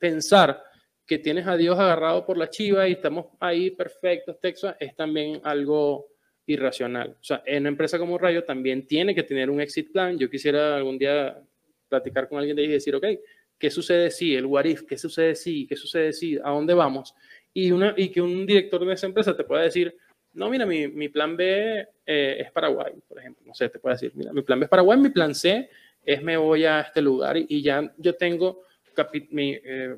[0.00, 0.62] pensar
[1.04, 5.42] que tienes a Dios agarrado por la chiva y estamos ahí perfectos, Texas, es también
[5.44, 6.08] algo
[6.46, 7.18] irracional.
[7.20, 10.18] O sea, en una empresa como Rayo también tiene que tener un exit plan.
[10.18, 11.38] Yo quisiera algún día
[11.90, 13.04] platicar con alguien de ahí y decir, ok,
[13.62, 14.34] ¿qué sucede si?
[14.34, 15.68] El what if, ¿qué sucede si?
[15.68, 16.36] ¿Qué sucede si?
[16.36, 17.14] ¿A dónde vamos?
[17.54, 19.96] Y, una, y que un director de esa empresa te pueda decir,
[20.32, 23.44] no, mira, mi, mi plan B eh, es Paraguay, por ejemplo.
[23.46, 25.70] No sé, te puedo decir, mira, mi plan B es Paraguay, mi plan C
[26.04, 28.62] es me voy a este lugar y, ya yo tengo
[29.30, 29.94] mi, eh,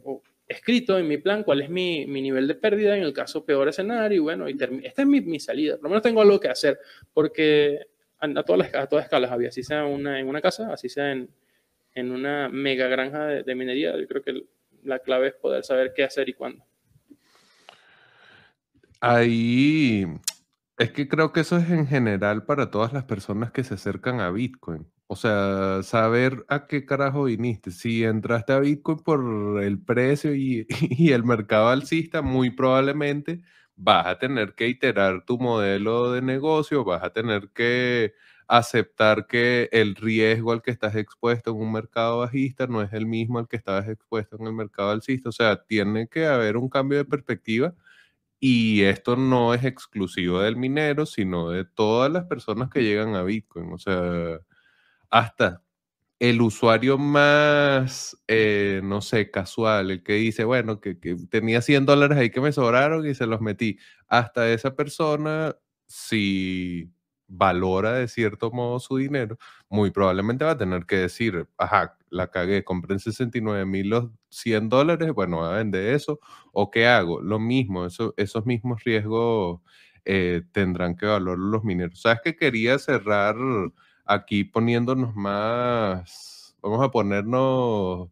[0.47, 3.67] escrito en mi plan cuál es mi, mi, nivel de pérdida en el caso peor
[3.67, 4.17] escenario.
[4.17, 5.77] Y bueno, y esta es mi, mi, salida.
[5.77, 6.79] Por lo menos tengo algo que hacer
[7.15, 7.81] porque
[8.19, 11.13] a, todas las a todas escalas había, así sea una, en una casa, así sea
[11.13, 11.31] en,
[11.95, 13.99] en una mega granja de, minería.
[13.99, 14.45] Yo creo que
[14.83, 16.65] la clave es poder saber qué hacer y cuándo.
[19.01, 20.07] Ahí
[20.79, 24.21] es que creo que eso es en general para todas las personas que se acercan
[24.21, 24.87] a Bitcoin.
[25.07, 27.71] O sea, saber a qué carajo viniste.
[27.71, 30.67] Si entraste a Bitcoin por el precio y,
[31.13, 33.43] el mercado alcista, muy probablemente
[33.77, 38.15] vas a tener que iterar tu modelo de negocio, vas a tener que
[38.49, 43.07] aceptar que el riesgo al que estás expuesto en un mercado bajista no es el
[43.07, 45.29] mismo al que estabas expuesto en el mercado alcista.
[45.31, 47.75] O sea, tiene que haber un cambio de perspectiva
[48.41, 53.23] y esto no es exclusivo del minero, sino de todas las personas que llegan a
[53.23, 53.73] Bitcoin.
[53.73, 54.41] O sea,
[55.11, 55.63] hasta
[56.19, 61.87] el usuario más, eh, no sé, casual, el que dice, bueno, que, que, tenía 100
[61.87, 63.79] dólares ahí que me sobraron y se los metí.
[64.09, 66.94] Hasta esa persona, si
[67.37, 72.31] valora de cierto modo su dinero, muy probablemente va a tener que decir, ajá, la
[72.31, 76.21] cagué, compré en 69 mil los 100 dólares, bueno, voy a vender eso,
[76.53, 79.61] o qué hago, lo mismo, eso, esos mismos riesgos
[80.05, 82.01] eh, tendrán que valorar los mineros.
[82.01, 83.37] ¿Sabes que quería cerrar
[84.05, 88.09] aquí poniéndonos más, vamos a ponernos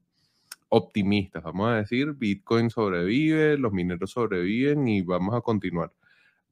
[0.69, 5.93] optimistas, vamos a decir, Bitcoin sobrevive, los mineros sobreviven y vamos a continuar.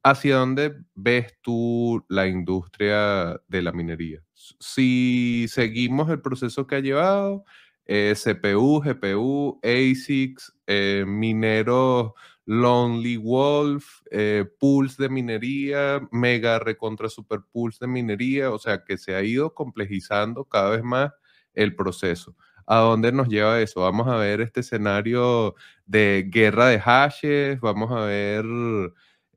[0.03, 4.22] ¿Hacia dónde ves tú la industria de la minería?
[4.59, 7.44] Si seguimos el proceso que ha llevado,
[7.84, 12.12] eh, CPU, GPU, ASICs, eh, mineros
[12.46, 18.96] Lonely Wolf, eh, pools de minería, mega recontra super pools de minería, o sea que
[18.96, 21.12] se ha ido complejizando cada vez más
[21.53, 22.34] el proceso.
[22.66, 23.80] ¿A dónde nos lleva eso?
[23.82, 28.44] Vamos a ver este escenario de guerra de hashes, vamos a ver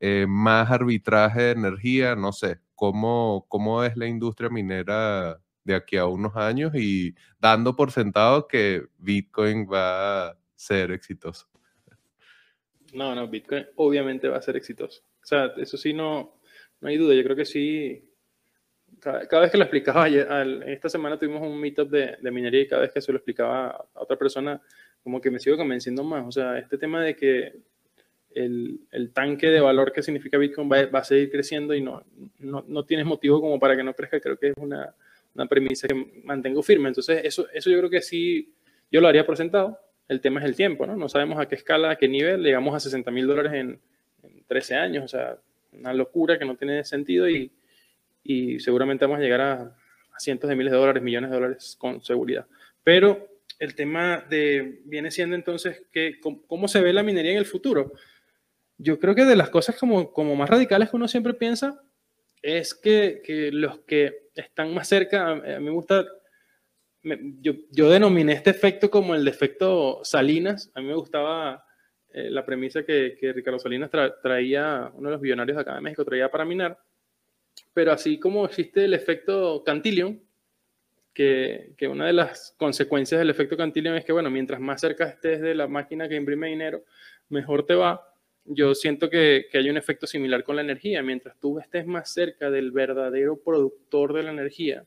[0.06, 5.96] eh, más arbitraje de energía, no sé, ¿cómo, cómo es la industria minera de aquí
[5.96, 11.48] a unos años y dando por sentado que Bitcoin va a ser exitoso?
[12.92, 15.00] No, no, Bitcoin obviamente va a ser exitoso.
[15.22, 16.38] O sea, eso sí, no,
[16.82, 17.14] no hay duda.
[17.14, 18.06] Yo creo que sí.
[19.00, 22.82] Cada, vez que lo explicaba, esta semana tuvimos un meetup de, de minería y cada
[22.82, 24.60] vez que se lo explicaba a otra persona,
[25.02, 26.26] como que me sigo convenciendo más.
[26.26, 27.54] O sea, este tema de que
[28.34, 32.02] el, el, tanque de valor que significa Bitcoin va, va a seguir creciendo y no,
[32.38, 34.20] no, no, tienes motivo como para que no crezca.
[34.20, 34.94] Creo que es una,
[35.34, 36.88] una, premisa que mantengo firme.
[36.88, 38.52] Entonces, eso, eso yo creo que sí,
[38.90, 39.78] yo lo haría por sentado.
[40.08, 40.96] El tema es el tiempo, ¿no?
[40.96, 42.42] No sabemos a qué escala, a qué nivel.
[42.42, 43.80] Llegamos a 60 mil dólares en,
[44.46, 45.38] 13 años, o sea,
[45.72, 47.50] una locura que no tiene sentido y,
[48.22, 49.54] y seguramente vamos a llegar a,
[50.14, 52.46] a cientos de miles de dólares, millones de dólares con seguridad.
[52.82, 57.46] Pero el tema de, viene siendo entonces que, cómo se ve la minería en el
[57.46, 57.92] futuro.
[58.78, 61.80] Yo creo que de las cosas como, como más radicales que uno siempre piensa
[62.42, 66.04] es que, que los que están más cerca, a, mí me gusta,
[67.02, 71.64] yo, yo, denominé este efecto como el efecto Salinas, a mí me gustaba
[72.12, 73.90] eh, la premisa que, que Ricardo Salinas
[74.22, 76.78] traía, uno de los billonarios de acá de México, traía para minar,
[77.72, 80.22] pero así como existe el efecto Cantillon,
[81.14, 85.04] que, que, una de las consecuencias del efecto Cantillon es que, bueno, mientras más cerca
[85.04, 86.84] estés de la máquina que imprime dinero,
[87.28, 88.13] mejor te va.
[88.46, 91.02] Yo siento que, que, hay un efecto similar con la energía.
[91.02, 94.84] Mientras tú estés más cerca del verdadero productor de la energía,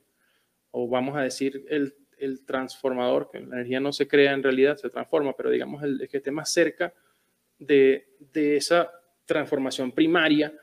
[0.72, 4.78] o vamos a decir el, el transformador, que la energía no se crea en realidad,
[4.78, 6.94] se transforma, pero digamos el, el que esté más cerca
[7.58, 8.92] de, de esa
[9.26, 10.54] transformación primaria,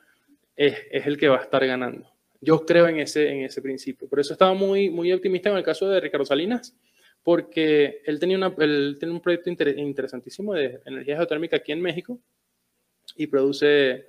[0.55, 2.09] es, es el que va a estar ganando.
[2.41, 4.09] Yo creo en ese, en ese principio.
[4.09, 6.77] Por eso estaba muy, muy optimista en el caso de Ricardo Salinas,
[7.25, 12.21] porque él tenía, una, él un proyecto interesantísimo de energía geotérmica aquí en México
[13.17, 14.07] y produce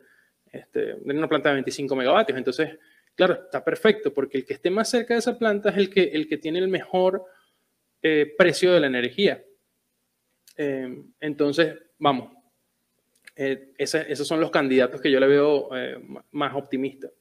[0.51, 2.37] este, una planta de 25 megavatios.
[2.37, 2.77] Entonces,
[3.15, 6.03] claro, está perfecto, porque el que esté más cerca de esa planta es el que,
[6.03, 7.25] el que tiene el mejor
[8.01, 9.43] eh, precio de la energía.
[10.57, 12.31] Eh, entonces, vamos,
[13.35, 15.97] eh, esos son los candidatos que yo le veo eh,
[16.31, 17.11] más optimistas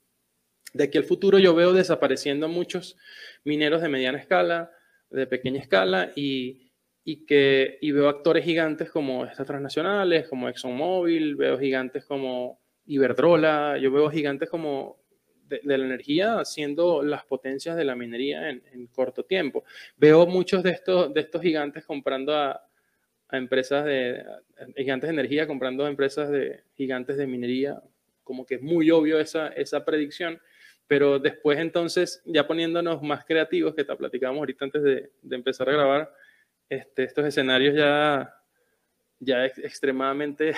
[0.75, 2.99] de aquí al futuro yo veo desapareciendo muchos
[3.45, 4.71] mineros de mediana escala,
[5.09, 6.64] de pequeña escala y,
[7.05, 13.77] y que y veo actores gigantes como estas transnacionales, como ExxonMobil, veo gigantes como Iberdrola,
[13.79, 14.99] yo veo gigantes como
[15.47, 19.65] de, la energía siendo las potencias de la minería en, en, corto tiempo.
[19.97, 22.63] Veo muchos de estos, de estos gigantes comprando a,
[23.29, 27.83] a empresas de a gigantes de energía, comprando a empresas de gigantes de minería,
[28.23, 30.41] como que es muy obvio esa, esa predicción
[30.87, 35.69] pero después entonces, ya poniéndonos más creativos, que te platicábamos ahorita antes de, de empezar
[35.69, 36.13] a grabar,
[36.69, 38.35] este, estos escenarios ya,
[39.19, 40.55] ya extremadamente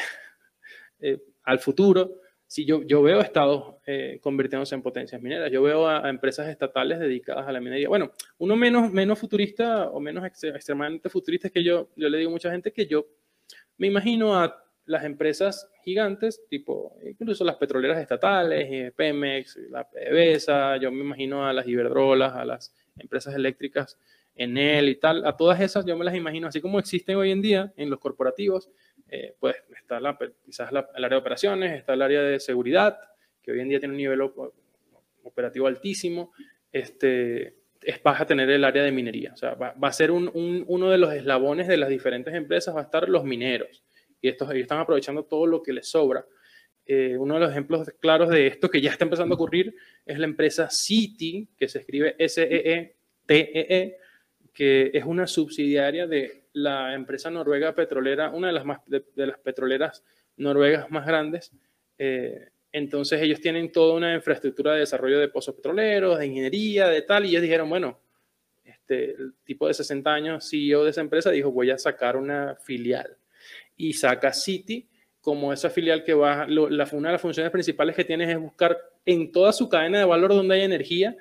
[1.00, 5.88] eh, al futuro, si yo, yo veo estados eh, convirtiéndose en potencias mineras, yo veo
[5.88, 7.88] a, empresas estatales dedicadas a la minería.
[7.88, 12.18] Bueno, uno menos, menos futurista o menos ex, extremadamente futurista es que yo, yo le
[12.18, 13.07] digo a mucha gente que yo
[13.78, 20.92] me imagino a las empresas gigantes, tipo incluso las petroleras estatales, Pemex, la PDVSA, yo
[20.92, 23.98] me imagino a las Iberdrolas, a las empresas eléctricas
[24.37, 27.43] Enel y tal, a todas esas yo me las imagino, así como existen hoy en
[27.43, 28.70] día en los corporativos,
[29.09, 32.99] eh, pues está la, quizás la, el área de operaciones, está el área de seguridad,
[33.43, 34.20] que hoy en día tiene un nivel
[35.22, 36.32] operativo altísimo,
[36.70, 40.11] este, es, vas a tener el área de minería, o sea, va, va a ser
[40.11, 43.84] un, un, uno de los eslabones de las diferentes empresas, va a estar los mineros
[44.20, 46.26] y estos, ellos están aprovechando todo lo que les sobra.
[46.84, 49.74] Eh, uno de los ejemplos claros de esto que ya está empezando a ocurrir
[50.05, 53.97] es la empresa Citi, que se escribe S-E-E-T-E-E, -E,
[54.57, 59.38] que es una subsidiaria de la empresa noruega petrolera, una de las, más, de, las
[59.38, 60.02] petroleras
[60.38, 61.52] noruegas más grandes.
[61.98, 67.02] Eh, entonces ellos tienen toda una infraestructura de desarrollo de pozos petroleros, de ingeniería, de
[67.02, 68.00] tal, y ellos dijeron, bueno,
[68.64, 72.57] este, el tipo de 60 años, CEO de esa empresa, dijo, voy a sacar una
[72.57, 73.14] filial
[73.76, 74.88] y saca City
[75.20, 78.38] como esa filial que va, lo, la, una de las funciones principales que tienes es
[78.38, 81.14] buscar en toda su cadena de valor donde hay energía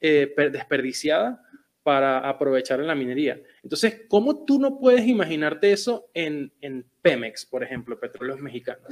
[0.00, 1.44] eh, desperdiciada
[1.88, 3.40] para aprovechar en la minería.
[3.62, 8.82] Entonces, ¿cómo tú no puedes imaginarte eso en, en Pemex, por ejemplo, petróleos mexicanos?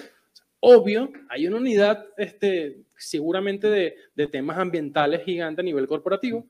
[0.61, 6.47] Obvio, hay una unidad este, seguramente de, de temas ambientales gigante a nivel corporativo,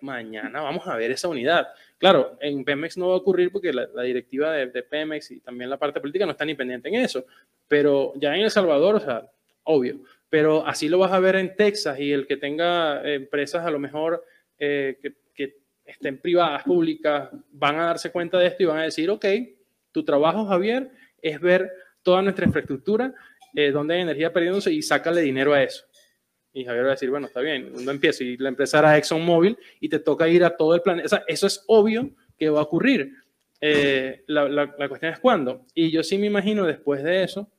[0.00, 1.68] mañana vamos a ver esa unidad.
[1.98, 5.70] Claro, en Pemex no va a ocurrir porque la, directiva de, de, Pemex y también
[5.70, 7.26] la parte política no están ni pendiente en eso,
[7.68, 9.30] pero ya en El Salvador, o sea,
[9.62, 13.70] obvio, pero así lo vas a ver en Texas y el que tenga empresas a
[13.70, 14.24] lo mejor
[14.58, 15.25] eh, que
[15.86, 19.24] estén privadas, públicas, van a darse cuenta de esto y van a decir, ok,
[19.92, 20.90] tu trabajo, Javier,
[21.22, 21.70] es ver
[22.02, 23.14] toda nuestra infraestructura,
[23.54, 25.84] eh, donde hay energía perdiéndose y sácale dinero a eso.
[26.52, 28.24] Y Javier va a decir, bueno, está bien, no empiezo.
[28.24, 31.24] Y la empresa era ExxonMobil y te toca ir a todo el planeta.
[31.26, 33.12] Eso es obvio que va a ocurrir.
[33.60, 35.66] Eh, la, la, cuestión es cuándo.
[35.74, 37.50] Y yo sí me imagino después de eso,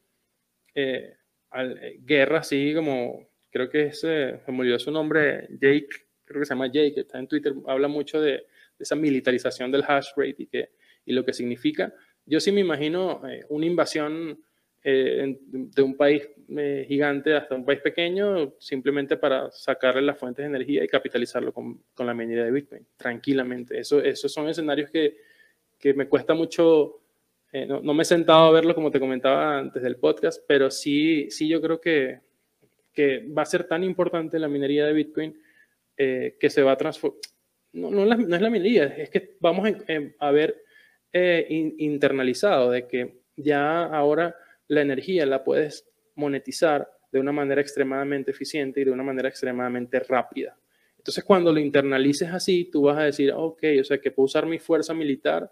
[0.73, 1.15] eh,
[1.51, 6.53] al, guerra así como, creo que es, se olvidó su nombre, Jake, creo que se
[6.53, 8.45] llama Jake, que está en Twitter, habla mucho de,
[8.77, 10.69] esa militarización del hash rate y, que,
[11.05, 11.91] y lo que significa.
[12.25, 14.39] Yo sí me imagino eh, una invasión
[14.83, 20.43] eh, de un país eh, gigante hasta un país pequeño, simplemente para sacarle las fuentes
[20.43, 23.79] de energía y capitalizarlo con, con la minería de Bitcoin, tranquilamente.
[23.79, 25.17] Eso, esos son escenarios que,
[25.79, 27.01] que me cuesta mucho,
[27.67, 31.31] no, no, me he sentado a verlo como te comentaba antes del podcast, pero sí,
[31.31, 32.19] sí yo creo que,
[32.93, 35.35] que va a ser tan importante la minería de Bitcoin
[35.97, 37.19] eh, que se va a transformar.
[37.73, 40.63] No, no, no, es la minería, es que vamos a, a ver
[41.13, 44.35] in, internalizado de que ya ahora
[44.67, 49.99] la energía la puedes monetizar de una manera extremadamente eficiente y de una manera extremadamente
[49.99, 50.57] rápida.
[50.97, 54.45] Entonces, cuando lo internalices así, tú vas a decir, ok, o sea, que puedo usar
[54.45, 55.49] mi fuerza militar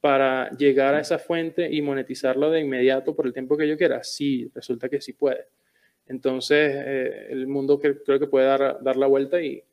[0.00, 4.04] para llegar a esa fuente y monetizarlo de inmediato por el tiempo que yo quiera.
[4.04, 5.48] Sí, resulta que sí puede.
[6.06, 9.64] Entonces, eh, el mundo que, creo que puede dar, dar la vuelta y,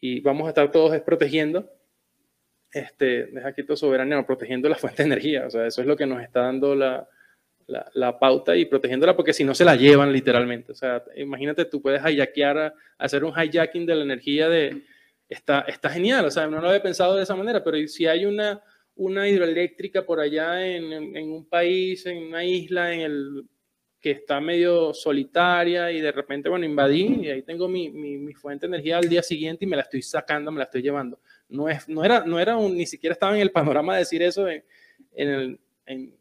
[0.00, 1.70] y vamos a estar todos protegiendo,
[2.72, 5.46] este, deja aquí todo soberanía, protegiendo la fuente de energía.
[5.46, 7.08] O sea, eso es lo que nos está dando la,
[7.66, 10.72] la, pauta y protegiéndola porque si no se la llevan literalmente.
[10.72, 14.82] O sea, imagínate, tú puedes hijackear, hacer un hijacking de la energía de...
[15.28, 18.26] Está, está genial, o sea, no lo había pensado de esa manera, pero si hay
[18.26, 18.60] una,
[18.96, 23.44] una hidroeléctrica por allá en, en, un país, en una isla, en el
[24.00, 28.32] que está medio solitaria y de repente, bueno, invadí y ahí tengo mi, mi, mi,
[28.32, 31.20] fuente de energía al día siguiente y me la estoy sacando, me la estoy llevando.
[31.48, 34.48] No, es, no era, no era ni siquiera estaba en el panorama de decir eso
[34.48, 34.64] en,
[35.12, 35.60] en el,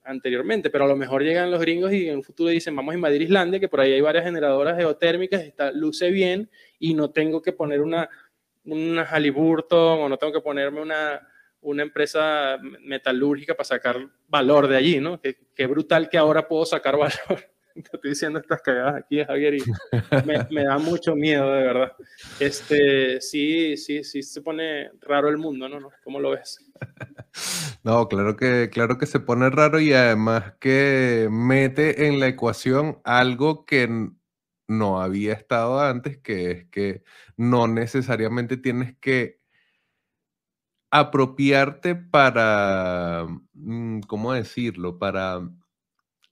[0.03, 2.95] anteriormente, pero a lo mejor llegan los gringos y en un futuro dicen, vamos a
[2.95, 6.49] invadir Islandia, que por ahí hay varias generadoras geotérmicas, está, luce bien
[6.80, 8.09] y no tengo que poner una,
[8.65, 11.21] una Halliburton o no tengo que ponerme una,
[11.61, 15.19] una empresa metalúrgica para sacar valor de allí, ¿no?
[15.21, 17.51] Qué, brutal que ahora puedo sacar valor.
[17.74, 19.63] Te estoy diciendo estas cagadas aquí, Javier, y
[20.51, 21.93] me, da mucho miedo, de verdad.
[22.39, 25.89] Este, sí, sí, sí se pone raro el mundo, ¿no?
[26.03, 26.59] ¿Cómo lo ves?
[27.82, 32.99] No, claro que, claro que se pone raro y además que mete en la ecuación
[33.05, 34.09] algo que
[34.67, 37.03] no había estado antes, que es que
[37.38, 39.39] no necesariamente tienes que
[40.91, 44.99] apropiarte para, mm, ¿cómo decirlo?
[44.99, 45.41] Para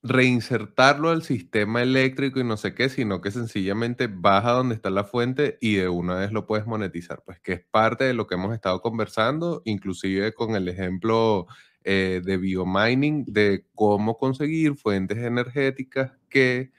[0.08, 5.04] reinsertarlo al sistema eléctrico y no sé qué, sino que sencillamente baja donde está la
[5.04, 8.34] fuente y de una vez lo puedes monetizar, pues que es parte de lo que
[8.36, 11.46] hemos estado conversando, inclusive con el ejemplo
[11.84, 16.72] eh, de biomining, de cómo conseguir fuentes energéticas que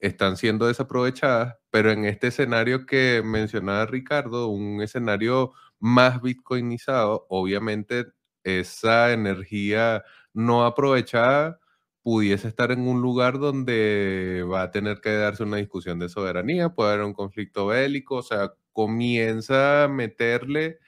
[0.00, 8.06] están siendo desaprovechadas, pero en este escenario que mencionaba Ricardo, un escenario más bitcoinizado, obviamente
[8.44, 10.02] esa energía
[10.34, 11.60] no aprovechada
[12.02, 16.70] pudiese estar en un lugar donde va a tener que darse una discusión de soberanía,
[16.70, 20.78] puede haber un conflicto bélico, o sea, comienza a meterle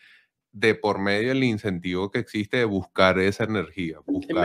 [0.50, 3.98] de por medio el incentivo que existe de buscar esa energía.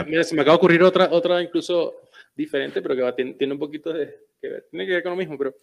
[0.07, 1.95] Mira, se me acaba de ocurrir otra, otra incluso
[2.36, 5.38] diferente, pero que tiene, un poquito de que ver, tiene que ver con lo mismo,
[5.38, 5.55] pero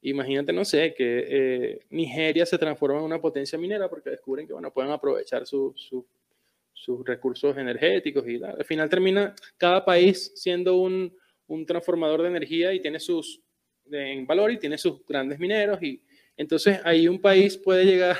[0.00, 4.52] imagínate, no sé, que eh, Nigeria se transforma en una potencia minera porque descubren que,
[4.52, 6.06] bueno, pueden aprovechar su, su
[6.82, 11.16] sus recursos energéticos y al final termina cada país siendo un,
[11.46, 13.40] un transformador de energía y tiene sus
[13.88, 16.02] en valor y tiene sus grandes mineros y
[16.36, 18.16] entonces ahí un país puede llegar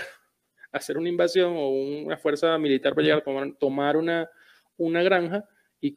[0.71, 4.31] a hacer una invasión o una fuerza militar para llegar a tomar, una,
[4.77, 5.45] una granja
[5.81, 5.97] y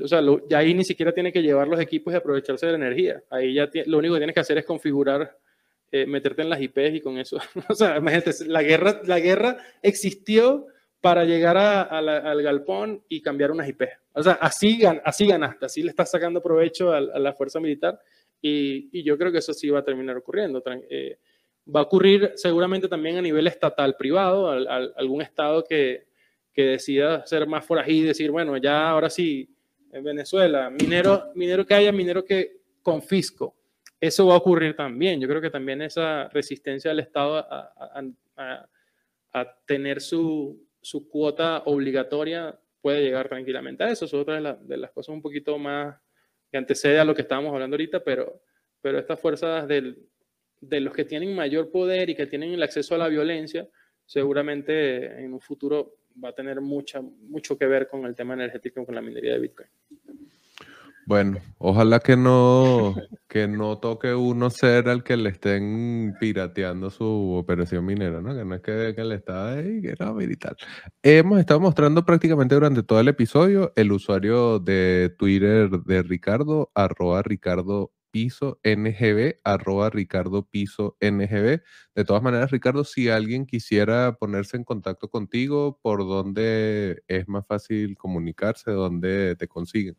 [0.00, 2.78] o sea, ya ahí ni siquiera tiene que llevar los equipos y aprovecharse de la
[2.78, 3.20] energía.
[3.30, 5.36] Ahí ya lo único que tienes que hacer es configurar,
[5.90, 7.36] eh, meterte en las IPs y con eso.
[7.68, 10.68] o sea, imagínate, la guerra, la guerra existió
[11.00, 13.82] para llegar al galpón y cambiar unas IP.
[14.12, 18.00] O sea, así, así ganaste, así le estás sacando provecho a, la fuerza militar
[18.40, 20.62] y, yo creo que eso sí va a terminar ocurriendo.
[20.90, 21.18] Eh,
[21.74, 26.06] va a ocurrir seguramente también a nivel estatal privado, algún estado que,
[26.52, 29.48] que, decida ser más forajido y decir, bueno, ya ahora sí,
[29.92, 33.54] en Venezuela, minero, minero que haya, minero que confisco.
[34.00, 35.20] Eso va a ocurrir también.
[35.20, 37.46] Yo creo que también esa resistencia del Estado
[38.38, 44.04] a tener su, su cuota obligatoria puede llegar tranquilamente a eso.
[44.04, 45.96] Es otra de, las cosas un poquito más
[46.48, 48.40] que antecede a lo que estábamos hablando ahorita, pero,
[48.80, 52.98] pero estas fuerzas de los que tienen mayor poder y que tienen el acceso a
[52.98, 53.68] la violencia,
[54.04, 58.86] seguramente en un futuro va a tener mucha, mucho que ver con el tema energético,
[58.86, 59.68] con la minería de Bitcoin.
[61.08, 62.96] Bueno, ojalá que no,
[63.28, 68.34] que no toque uno ser al que le estén pirateando su operación minera, ¿no?
[68.34, 70.56] Que no es que, le está ahí, que no, y tal.
[71.04, 77.22] Hemos estado mostrando prácticamente durante todo el episodio el usuario de Twitter de Ricardo, arroba
[77.22, 81.62] Ricardo piso NGB, arroba Ricardo piso NGB.
[81.94, 87.46] De todas maneras, Ricardo, si alguien quisiera ponerse en contacto contigo, ¿por dónde es más
[87.46, 88.72] fácil comunicarse?
[88.72, 89.96] ¿Dónde te consiguen?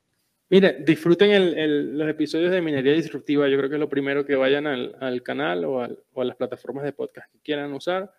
[0.49, 3.49] Mire, disfruten los episodios de Minería Disruptiva.
[3.49, 6.93] Yo creo que es lo primero que vayan al, canal o, a las plataformas de
[6.93, 8.13] podcast que quieran usar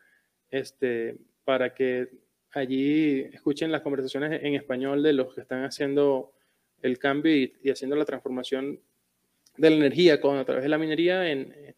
[0.51, 2.09] este, para que
[2.53, 6.35] allí escuchen las conversaciones en español de los que están haciendo
[6.83, 8.79] el cambio y, haciendo la transformación
[9.57, 11.75] de la energía con, a través de la minería en,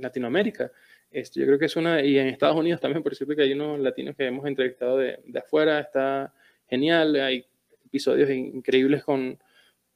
[0.00, 0.72] Latinoamérica.
[1.10, 3.52] Esto, yo creo que es una, y en Estados Unidos también, por cierto que hay
[3.52, 6.34] unos latinos que hemos entrevistado de, de afuera, está
[6.68, 7.46] genial, hay
[7.84, 9.38] episodios increíbles con,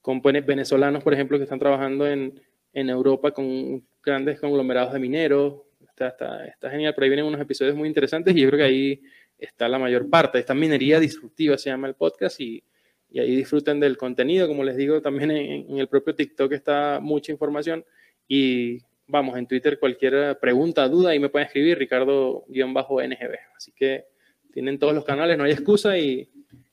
[0.01, 2.41] con venezolanos, por ejemplo, que están trabajando en,
[2.73, 5.63] en Europa con grandes conglomerados de mineros.
[5.81, 8.65] Está, está, está genial, por ahí vienen unos episodios muy interesantes y yo creo que
[8.65, 9.03] ahí
[9.39, 10.39] está la mayor parte.
[10.39, 12.63] Esta minería disruptiva se llama el podcast y,
[13.11, 14.47] y ahí disfruten del contenido.
[14.47, 17.85] Como les digo, también en, el propio TikTok está mucha información
[18.27, 23.35] y vamos, en Twitter cualquier pregunta, duda, ahí me pueden escribir Ricardo-NGB.
[23.57, 24.05] Así que
[24.53, 26.31] tienen todos los canales, no hay excusa y,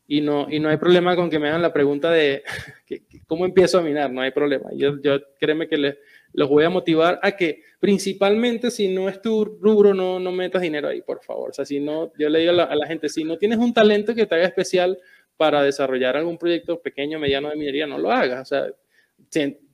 [0.07, 2.43] y, no, y no hay problema con que me hagan la pregunta de
[3.27, 4.69] cómo empiezo a minar, no hay problema.
[4.73, 5.97] Yo, yo créeme que les,
[6.33, 10.61] los voy a motivar a que principalmente si no es tu rubro, no, no metas
[10.61, 11.49] dinero ahí, por favor.
[11.49, 13.57] O sea, si no, yo le digo a la, a la gente, si no tienes
[13.59, 14.97] un talento que te haga especial,
[15.37, 18.41] para desarrollar algún proyecto pequeño, mediano de minería, no lo hagas.
[18.41, 18.67] O sea,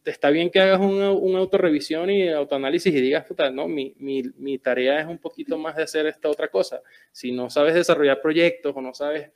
[0.06, 4.24] está bien que hagas una, una autorrevisión y autoanálisis y digas, puta, no, mi, mi,
[4.38, 6.82] mi, tarea es un poquito más de hacer esta otra cosa.
[7.12, 9.32] Si no sabes desarrollar proyectos o no sabes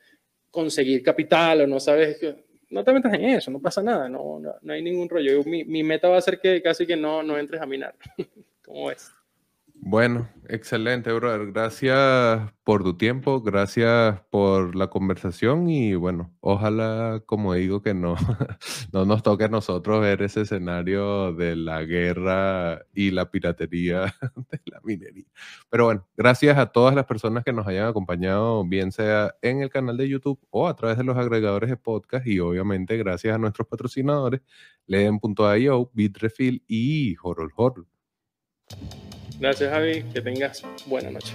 [0.57, 2.19] conseguir capital o no sabes,
[2.71, 5.43] no te metas en eso, no pasa nada, no, no, no hay ningún rollo.
[5.43, 7.93] Mi, mi, meta va a ser que casi que no, no entres a minar.
[8.65, 9.11] ¿Cómo es?
[9.79, 11.51] Bueno, excelente, brother.
[11.51, 18.15] Gracias por tu tiempo, gracias por la conversación y bueno, ojalá, como digo, que no,
[18.91, 24.13] no nos toque a nosotros ver ese escenario de la guerra y la piratería
[24.51, 25.25] de la minería.
[25.69, 29.69] Pero bueno, gracias a todas las personas que nos hayan acompañado, bien sea en el
[29.69, 33.37] canal de YouTube o a través de los agregadores de podcast y obviamente gracias a
[33.37, 34.41] nuestros patrocinadores,
[34.87, 37.97] Leen.io, Bitrefill y Horror Horror.
[39.39, 40.03] Gracias, Javi.
[40.03, 41.34] Que tengas buena noche.